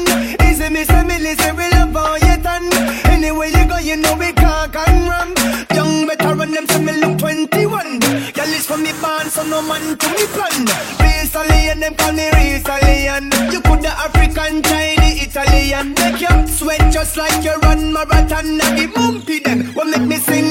Easy, 0.47 0.69
me 0.71 0.85
say 0.85 1.53
we 1.53 1.69
love 1.71 1.97
all 1.97 2.19
your 2.19 2.37
ton. 2.39 2.65
Anywhere 3.07 3.49
you 3.49 3.65
go, 3.67 3.79
you 3.79 3.97
know 3.97 4.15
we 4.17 4.33
can't 4.33 4.73
come 4.73 5.09
ram. 5.09 5.35
Young 5.75 6.07
veteran, 6.07 6.51
them 6.53 6.67
say 6.69 6.83
me 6.83 6.93
look 7.01 7.19
21. 7.19 8.01
Girl 8.37 8.53
is 8.59 8.67
from 8.67 8.83
me 8.83 8.93
band, 9.03 9.31
so 9.31 9.43
no 9.45 9.63
man 9.63 9.97
to 9.97 10.09
me 10.11 10.25
plan. 10.35 10.67
Race 11.01 11.35
alien, 11.35 11.81
them 11.81 11.95
call 11.95 12.13
me 12.13 12.31
race 12.33 12.69
alien. 12.69 13.25
You 13.53 13.61
could 13.61 13.83
the 13.83 13.91
African, 13.91 14.63
Chinese, 14.63 15.27
Italian. 15.27 15.95
Make 15.95 16.21
you 16.21 16.47
sweat 16.47 16.93
just 16.93 17.17
like 17.17 17.45
you 17.45 17.55
run 17.67 17.93
marathon. 17.93 18.61
I 18.61 18.75
be 18.77 18.87
bumpy 18.87 19.41
them 19.41 19.67
what 19.75 19.89
make 19.89 20.07
me 20.07 20.17
sing. 20.17 20.50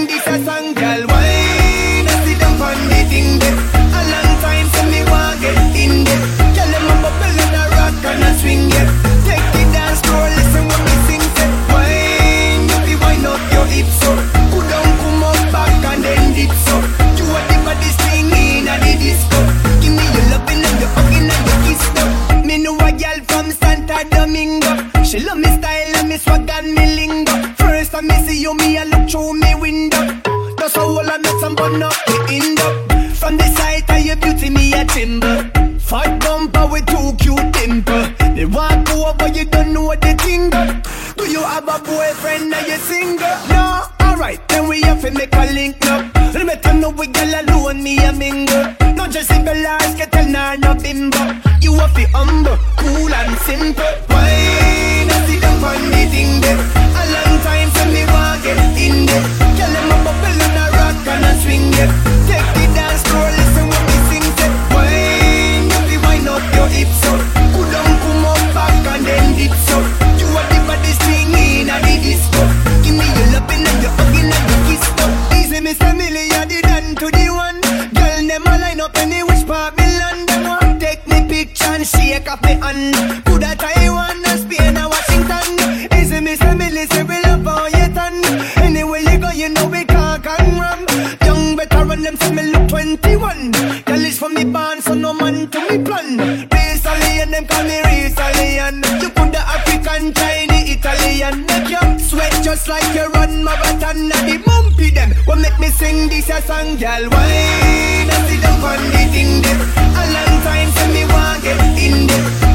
till 92.20 92.34
me 92.34 92.43
look 92.51 92.67
21. 92.67 93.51
Girl 93.86 94.05
is 94.05 94.20
from 94.20 94.34
the 94.34 94.45
band, 94.45 94.84
so 94.84 94.93
no 94.93 95.13
man 95.13 95.49
to 95.49 95.59
me 95.70 95.84
plan. 95.84 96.17
Race 96.51 96.86
alien, 96.86 97.32
them 97.32 97.45
call 97.47 97.63
me 97.63 97.80
race 97.82 98.20
alien. 98.20 98.76
You 99.01 99.09
put 99.09 99.32
the 99.32 99.39
African, 99.39 100.13
Chinese, 100.13 100.78
Italian. 100.78 101.45
Make 101.45 101.70
you 101.70 101.99
sweat 101.99 102.34
just 102.43 102.67
like 102.67 102.88
you 102.93 103.07
run 103.07 103.43
my 103.43 103.55
marathon. 103.55 104.09
Now 104.09 104.22
the 104.26 104.38
bumpy 104.45 104.91
them 104.91 105.13
will 105.28 105.38
make 105.38 105.59
me 105.59 105.70
sing 105.70 106.09
this 106.09 106.30
a 106.30 106.41
song, 106.41 106.78
girl. 106.78 107.09
Why? 107.09 108.05
Now 108.07 108.28
see 108.28 108.38
them 108.38 108.63
on 108.63 108.82
the 108.93 109.03
thing 109.13 109.41
there. 109.41 109.61
A 109.99 110.03
long 110.15 110.36
time, 110.43 110.70
send 110.72 110.93
me 110.93 111.03
want 111.05 111.43
get 111.43 111.59
in 111.78 112.07
there. 112.07 112.48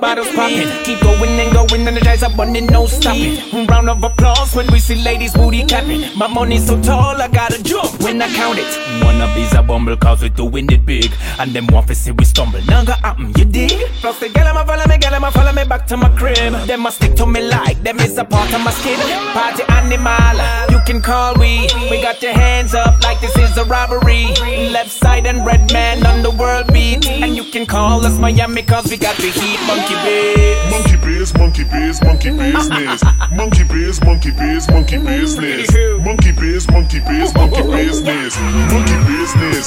Bottles 0.00 0.28
popping. 0.34 0.68
Keep 0.84 1.00
going 1.00 1.38
and 1.38 1.52
going, 1.52 1.86
energize 1.86 2.22
up, 2.22 2.36
running, 2.36 2.66
no 2.66 2.86
stopping. 2.86 3.66
Round 3.66 3.90
of 3.90 4.02
applause 4.02 4.54
when 4.54 4.66
we 4.72 4.78
see 4.78 4.96
ladies 5.02 5.34
booty 5.34 5.64
clapping. 5.64 6.16
My 6.16 6.26
money's 6.26 6.66
so 6.66 6.80
tall, 6.82 7.20
I 7.20 7.28
gotta 7.28 7.62
jump 7.62 8.00
when 8.02 8.20
I 8.22 8.28
count 8.34 8.58
it. 8.58 9.04
One 9.04 9.20
of 9.20 9.34
these 9.34 9.52
a 9.54 9.62
bumble 9.62 9.96
cause 9.96 10.22
we 10.22 10.28
doing 10.30 10.70
it 10.70 10.84
big 10.86 11.12
And 11.38 11.52
them 11.52 11.66
want 11.68 11.88
to 11.88 11.94
see 11.94 12.10
we 12.10 12.24
stumble 12.24 12.60
Now 12.66 12.84
go 12.84 12.92
happen, 12.92 13.32
you 13.36 13.44
dig? 13.44 13.72
Plus 14.00 14.18
the 14.18 14.28
gal 14.28 14.56
a 14.56 14.64
follow 14.64 14.86
me, 14.86 14.98
gal 14.98 15.22
a 15.22 15.30
follow 15.30 15.52
me 15.52 15.64
back 15.64 15.86
to 15.88 15.96
my 15.96 16.08
crib. 16.16 16.36
Them 16.66 16.86
a 16.86 16.92
stick 16.92 17.14
to 17.16 17.26
me 17.26 17.42
like 17.42 17.82
them 17.82 17.98
is 18.00 18.16
a 18.18 18.24
part 18.24 18.52
of 18.54 18.60
my 18.62 18.70
skin. 18.70 18.98
Party 19.32 19.62
animal, 19.68 20.70
you 20.70 20.80
can 20.86 21.00
call 21.02 21.34
we. 21.34 21.68
We 21.90 22.00
got 22.02 22.22
your 22.22 22.32
hands 22.32 22.74
up 22.74 23.02
like 23.02 23.20
this 23.20 23.36
is 23.36 23.56
a 23.56 23.64
robbery. 23.64 24.26
Left 24.70 24.90
side 25.10 25.26
and 25.26 25.44
red 25.44 25.72
man 25.72 26.06
on 26.06 26.22
the 26.22 26.30
world 26.30 26.66
beat, 26.72 27.06
and 27.08 27.34
you 27.38 27.44
can 27.44 27.66
call 27.66 28.04
us 28.06 28.16
Miami 28.18 28.62
cause 28.62 28.86
we 28.90 28.96
got 28.96 29.16
the 29.16 29.30
heat. 29.38 29.60
Monkey 29.66 29.96
biz. 30.04 30.70
Monkey 30.72 30.96
biz, 31.04 31.34
monkey 31.40 31.64
biz, 31.72 31.96
monkey 32.06 32.30
business. 32.30 33.02
Monkey 33.38 33.64
biz, 33.72 33.96
monkey 34.06 34.32
biz, 34.40 34.68
monkey 34.70 34.98
business. 34.98 35.70
Monkey 36.06 36.32
biz, 36.40 36.68
monkey 36.70 37.00
biz, 37.08 37.34
monkey 37.34 37.62
business. 37.74 38.32
Monkey 38.72 38.98
business. 39.10 39.66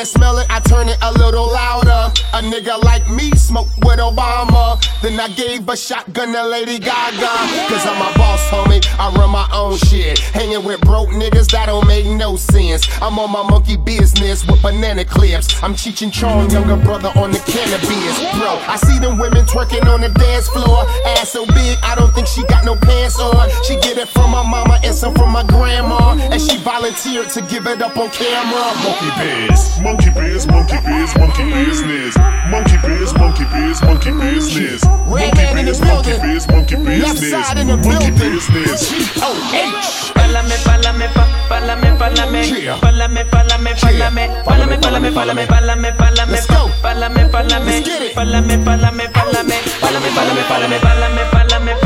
Can't 0.00 0.08
smell 0.08 0.38
it, 0.38 0.46
I 0.48 0.60
turn 0.60 0.88
it 0.88 0.96
a 1.02 1.12
little 1.12 1.52
louder. 1.52 2.19
A 2.32 2.42
nigga 2.42 2.80
like 2.84 3.10
me 3.10 3.28
smoke 3.32 3.66
with 3.78 3.98
Obama. 3.98 4.78
Then 5.02 5.18
I 5.18 5.28
gave 5.34 5.68
a 5.68 5.76
shotgun 5.76 6.32
to 6.32 6.46
Lady 6.46 6.78
Gaga. 6.78 7.26
Cause 7.66 7.84
I'm 7.84 8.00
a 8.00 8.16
boss, 8.16 8.40
homie. 8.50 8.86
I 9.00 9.12
run 9.18 9.30
my 9.30 9.48
own 9.52 9.76
shit. 9.78 10.20
Hanging 10.20 10.64
with 10.64 10.80
broke 10.82 11.08
niggas, 11.08 11.50
that 11.50 11.66
don't 11.66 11.86
make 11.88 12.06
no 12.06 12.36
sense. 12.36 12.86
I'm 13.02 13.18
on 13.18 13.32
my 13.32 13.42
monkey 13.42 13.76
business 13.76 14.46
with 14.46 14.62
banana 14.62 15.04
clips. 15.04 15.60
I'm 15.60 15.74
and 15.74 16.12
Chong, 16.12 16.50
younger 16.50 16.76
brother 16.76 17.10
on 17.16 17.32
the 17.32 17.40
cannabis. 17.40 18.18
Bro, 18.38 18.62
I 18.62 18.76
see 18.76 19.00
them 19.00 19.18
women 19.18 19.44
twerking 19.46 19.84
on 19.86 20.00
the 20.00 20.10
dance 20.10 20.48
floor. 20.48 20.86
Ass 21.18 21.30
so 21.30 21.44
big, 21.46 21.78
I 21.82 21.96
don't 21.96 22.14
think 22.14 22.28
she 22.28 22.44
got 22.44 22.64
no 22.64 22.76
pants 22.76 23.18
on. 23.18 23.50
She 23.64 23.74
get 23.80 23.98
it 23.98 24.08
from 24.08 24.30
my 24.30 24.48
mama 24.48 24.78
and 24.84 24.94
some 24.94 25.14
from 25.14 25.32
my 25.32 25.42
grandma. 25.42 26.12
And 26.14 26.40
she 26.40 26.58
volunteered 26.58 27.28
to 27.30 27.42
give 27.42 27.66
it 27.66 27.82
up 27.82 27.96
on 27.96 28.08
camera. 28.10 28.70
Monkey 28.86 29.10
biz, 29.18 29.80
monkey 29.82 30.10
biz, 30.14 30.46
monkey 30.46 30.78
biz, 30.86 31.16
monkey 31.18 31.50
business. 31.50 32.19
Monkey 32.50 32.78
biz, 32.84 33.12
monkey 33.14 33.46
biz, 33.52 33.82
monkey 33.82 34.12
business. 34.12 34.84
Monkey 34.84 35.30
biz, 35.54 35.80
monkey 35.80 36.18
biz, 36.22 36.46
monkey 36.48 36.76
business. 36.76 37.54
Monkey 37.86 38.10
business. 38.10 38.92
Oh, 39.22 39.36
pálame, 40.14 40.56
pálame, 40.64 41.06
pálame. 41.14 41.40
Pálame, 41.48 41.90
pálame. 41.98 42.40
Pálame, 42.80 43.24
pálame, 43.24 43.74
pálame. 43.80 44.24
Pálame, 44.44 44.76
pálame, 44.78 45.10
pálame, 45.12 45.46
pálame, 45.46 45.90
pálame. 45.92 46.38
Pálame, 46.82 47.22
pálame. 47.30 47.82
Pálame, 48.14 48.58
pálame, 48.64 49.04
pálame. 49.14 49.56
Pálame, 49.84 50.10
pálame, 50.16 50.42
pálame, 50.50 50.78
pálame, 50.82 51.76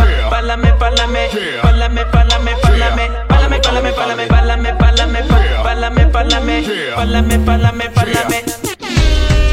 pálame. 4.78 5.20
Pálame, 5.64 6.06
pálame. 6.12 6.56
Pálame, 6.96 7.38
pálame, 7.46 7.86
pálame. 7.94 8.42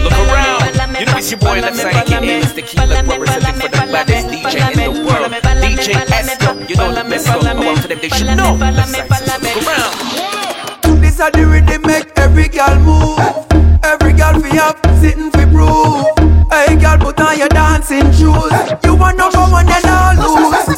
Look 0.03 0.13
around 0.13 0.61
you 1.02 1.08
know 1.08 1.18
it's 1.18 1.32
your 1.32 1.39
boy 1.39 1.60
Lexi 1.60 1.89
aka 1.89 2.41
Mr. 2.41 2.62
Keeler 2.62 3.02
representing 3.02 3.60
for 3.60 3.70
the 3.70 3.89
baddest 3.89 4.28
DJ 4.30 4.54
in 4.70 4.78
the 4.78 4.89
world 5.02 5.32
DJ 5.34 5.97
Esco, 6.06 6.70
you 6.70 6.76
know 6.76 6.93
the 6.93 7.04
best 7.10 7.26
go 7.26 7.41
Go 7.41 7.70
out 7.72 7.82
to 7.82 7.88
them, 7.88 7.99
they 7.99 8.10
should 8.10 8.28
know 8.38 8.54
Lexi, 8.54 9.02
look 9.10 9.58
around 9.66 11.02
This 11.02 11.20
a 11.20 11.32
the 11.34 11.47
rhythm 11.47 11.82
make 11.89 12.12
every 12.18 12.47
girl 12.49 12.78
move. 12.86 13.18
Every 13.84 14.14
girl 14.14 14.38
fi 14.39 14.60
up, 14.60 14.78
sitting 15.02 15.32
fi 15.32 15.45
prove. 15.45 16.06
Hey 16.54 16.78
girl, 16.78 16.97
put 16.99 17.20
on 17.20 17.38
your 17.38 17.49
dancing 17.49 18.06
shoes. 18.14 18.54
You 18.86 18.93
want 18.95 19.18
number 19.18 19.41
one, 19.49 19.66
then 19.66 19.82
I'll 19.86 20.14
lose. 20.22 20.70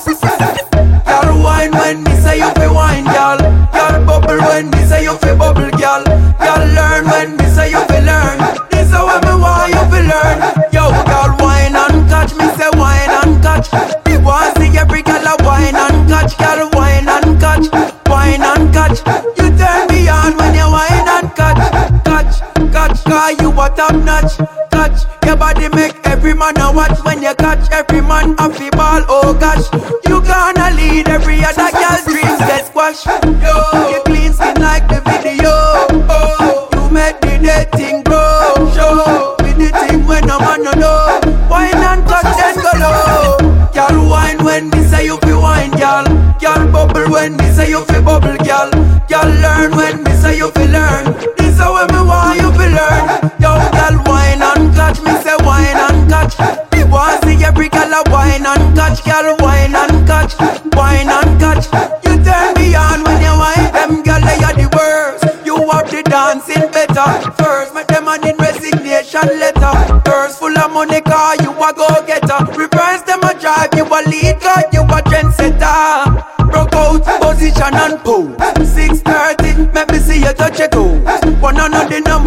Girl, 1.03 1.43
wine 1.43 1.71
when 1.71 2.03
me 2.03 2.15
say 2.23 2.37
you 2.39 2.49
fi 2.55 2.67
wine, 2.71 3.03
girl. 3.03 3.37
Girl, 3.75 4.05
bubble 4.07 4.39
when 4.47 4.69
me 4.71 4.85
say 4.85 5.03
you 5.03 5.17
fi 5.17 5.35
bubble. 5.35 5.69
Girl, 5.71 6.03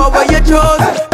over 0.07 0.25
your 0.31 0.41
chose. 0.41 1.06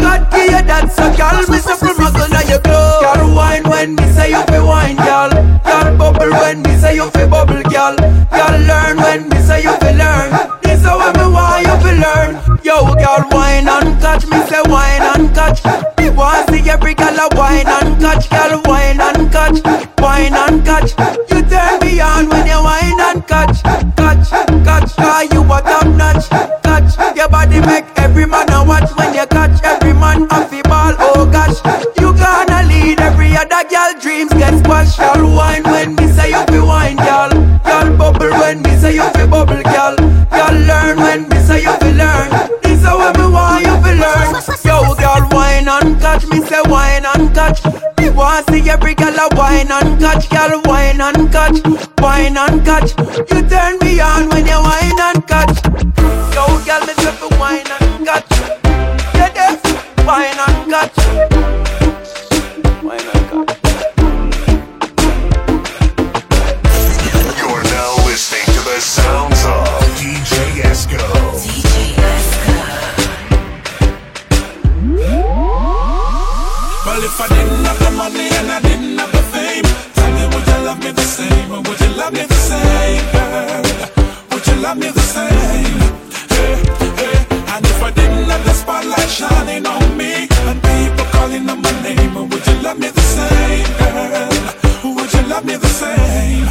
See 48.48 48.68
every 48.68 48.94
girl 48.94 49.14
a 49.14 49.28
wine 49.36 49.70
and 49.70 50.00
catch, 50.00 50.28
girl, 50.30 50.60
wine 50.64 51.00
and 51.00 51.30
catch, 51.32 51.58
wine 51.98 52.36
and 52.36 52.64
catch. 52.64 52.90
You 53.30 53.42
turn 53.48 53.78
me 53.78 54.00
on 54.00 54.28
when 54.30 54.46
you 54.46 54.60
wine 54.60 55.00
and 55.00 55.26
catch. 55.26 55.64
Yo, 56.34 56.46
girl, 56.64 56.80
me 56.86 56.94
fi 56.94 57.38
wine 57.38 57.66
and 57.80 58.06
catch. 58.06 58.30
Yeah, 59.14 59.32
yeah, 59.34 60.06
wine 60.06 60.38
and 60.38 60.70
catch. 60.70 61.31
Love 92.72 92.80
me 92.80 92.88
the 92.88 93.00
same, 93.00 93.66
girl? 94.82 94.94
Would 94.94 95.12
you 95.12 95.22
love 95.28 95.44
me 95.44 95.56
the 95.56 95.66
same? 95.66 96.46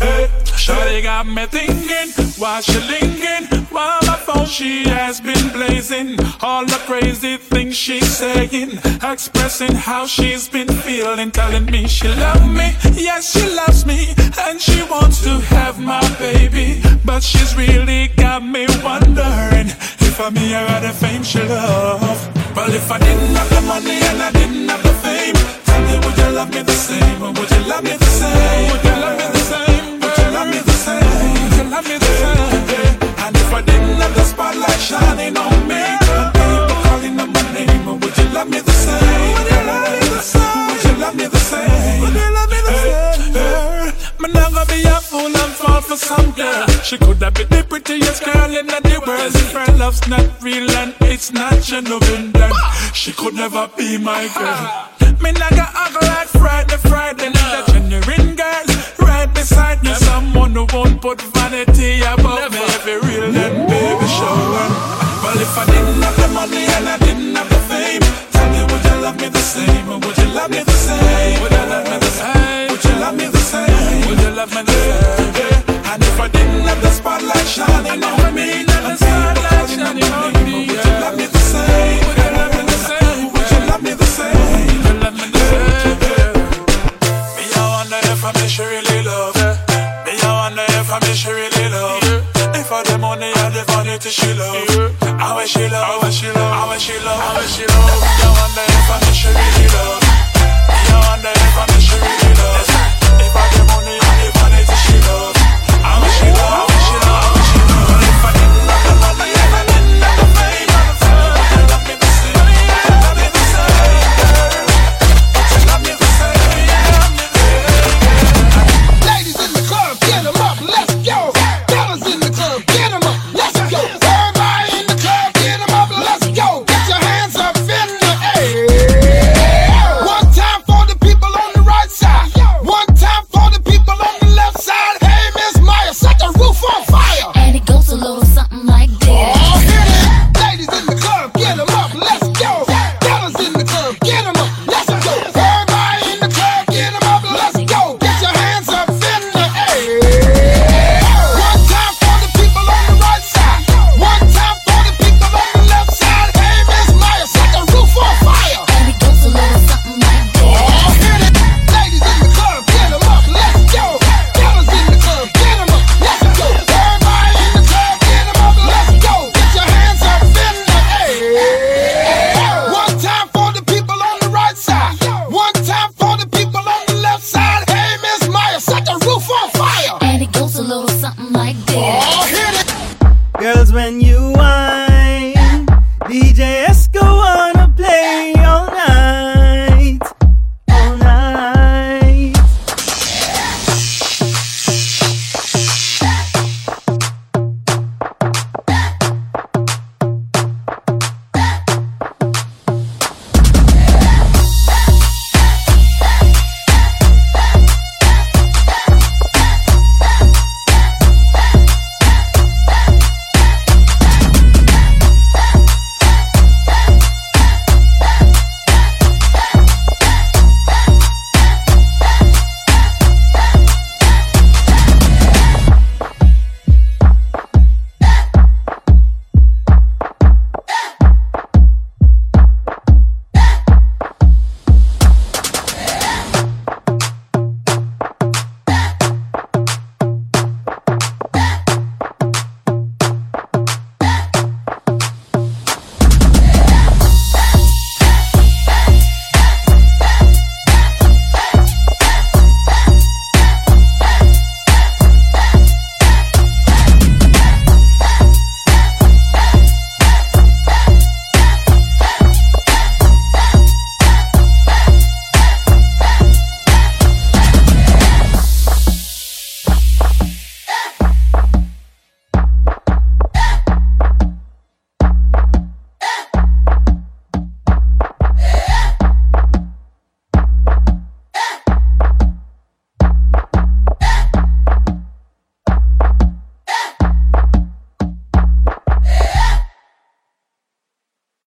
Hey, 0.00 1.02
got 1.02 1.26
me 1.26 1.44
thinking, 1.46 2.08
while 2.38 2.62
she 2.62 2.78
lingering, 2.80 3.66
while 3.68 4.00
my 4.06 4.16
phone 4.16 4.46
she 4.46 4.88
has 4.88 5.20
been 5.20 5.48
blazing, 5.50 6.16
all 6.40 6.64
the 6.64 6.80
crazy 6.86 7.36
things 7.36 7.76
she's 7.76 8.08
saying, 8.16 8.78
expressing 9.02 9.74
how 9.74 10.06
she's 10.06 10.48
been 10.48 10.68
feeling, 10.68 11.30
telling 11.30 11.66
me 11.66 11.86
she 11.86 12.08
love 12.08 12.48
me, 12.48 12.74
yes 12.94 13.32
she 13.32 13.46
loves 13.54 13.84
me, 13.84 14.14
and 14.40 14.58
she 14.58 14.82
wants 14.84 15.22
to 15.24 15.40
have 15.56 15.78
my 15.78 16.00
baby, 16.18 16.80
but 17.04 17.22
she's 17.22 17.54
really 17.54 18.08
got 18.16 18.42
me 18.42 18.66
wondering 18.82 19.68
if 20.08 20.18
I'm 20.20 20.36
here 20.36 20.62
or 20.62 20.80
the 20.80 20.94
fame 21.00 21.22
she 21.22 21.42
love. 21.42 22.46
Well, 22.56 22.72
if 22.72 22.90
I 22.90 22.98
didn't 22.98 23.34
have 23.36 23.50
the 23.50 23.60
money 23.60 23.98
and 24.08 24.22
I 24.22 24.30
didn't 24.32 24.68
have 24.70 24.82
the 24.82 24.94
fame, 25.04 25.55
would 26.04 26.16
you 26.18 26.30
love 26.34 26.50
me 26.54 26.62
the 26.62 26.72
same, 26.72 27.20
would 27.20 27.50
you 27.50 27.62
love 27.68 27.84
me 27.84 27.96
the 27.96 28.04
same? 28.04 28.70
Would 28.70 28.84
you 28.84 28.96
love 29.02 29.16
me 29.18 29.26
the 29.32 29.42
same? 29.50 30.00
Would 30.00 30.18
you 30.18 30.28
love 30.36 30.48
me 30.50 30.58
the 30.58 30.72
same? 30.84 31.02
Would 31.42 31.56
you 31.56 31.64
love 31.70 31.86
me 31.88 31.96
the 31.98 32.10
same? 32.20 32.96
And 33.24 33.36
if 33.36 33.52
I 33.52 33.60
didn't 33.62 33.96
have 34.02 34.14
the 34.14 34.24
spotlight 34.24 34.80
shining 34.80 35.36
on 35.36 35.68
me, 35.68 35.82
people 36.02 36.78
calling 36.84 37.20
on 37.20 37.28
my 37.32 37.42
name, 37.54 38.00
would 38.00 38.16
you 38.18 38.28
love 38.36 38.48
me 38.48 38.60
the 38.60 38.72
same? 38.72 39.34
Would 39.36 39.48
you 39.50 39.60
love 39.66 39.84
me 39.94 40.06
the 40.08 40.20
same? 40.20 40.66
Would 40.68 40.84
you 40.84 40.94
love 41.02 41.16
me 41.16 41.26
the 41.26 41.38
same? 41.38 42.00
Would 42.02 42.14
you 42.14 42.30
love 42.36 42.50
me 42.50 42.60
the 42.66 42.72
same? 42.82 44.22
Me 44.22 44.28
not 44.32 44.52
gonna 44.52 44.66
be 44.66 44.82
a 44.84 45.00
fool 45.00 45.34
and 45.42 45.52
fall 45.60 45.80
for 45.80 45.96
some 45.96 46.30
girl. 46.32 46.66
She 46.82 46.98
could 46.98 47.22
have 47.22 47.34
been 47.34 47.48
the 47.48 47.64
prettiest 47.68 48.24
girl 48.24 48.50
in 48.54 48.66
the 48.66 49.02
world. 49.06 49.34
If 49.34 49.52
her 49.52 49.72
love's 49.76 50.06
not 50.08 50.26
real 50.42 50.70
and 50.70 50.94
it's 51.02 51.32
not 51.32 51.62
genuine, 51.62 52.32
then 52.32 52.52
she 52.92 53.12
could 53.12 53.34
never 53.34 53.68
be 53.76 53.98
my 53.98 54.28
girl. 54.34 54.95
Me 55.20 55.32
not 55.32 55.50
gonna 55.50 55.70
act 55.74 56.02
like 56.02 56.28
Friday, 56.28 56.76
Friday, 56.76 57.28
a 57.28 57.64
genuine 57.72 58.36
girl. 58.36 58.64
Right 58.98 59.30
beside 59.34 59.82
me, 59.82 59.94
someone 59.94 60.52
who 60.52 60.66
won't 60.72 61.00
put 61.00 61.20
vanity 61.22 62.02
above 62.02 62.52
me. 62.52 62.58
If 62.58 62.86
it 62.86 63.02
real, 63.02 63.32
then 63.32 63.66
baby, 63.68 64.06
show 64.18 64.36
her. 64.56 64.68
Well, 65.22 65.40
if 65.40 65.56
I 65.56 65.64
didn't 65.66 66.02
have 66.02 66.16
the 66.16 66.28
money 66.28 66.64
and 66.76 66.88
I 66.88 66.98
didn't 66.98 67.34
have 67.34 67.48
the 67.48 67.60
fame, 67.70 68.02
tell 68.30 68.48
me, 68.52 68.60
would 68.70 68.84
you 68.84 68.96
love 69.02 69.20
me 69.20 69.28
the 69.28 69.40
same, 69.40 69.88
or 69.88 69.98
would 69.98 70.16
you 70.18 70.28
love 70.34 70.50
me 70.50 70.62
the 70.62 70.75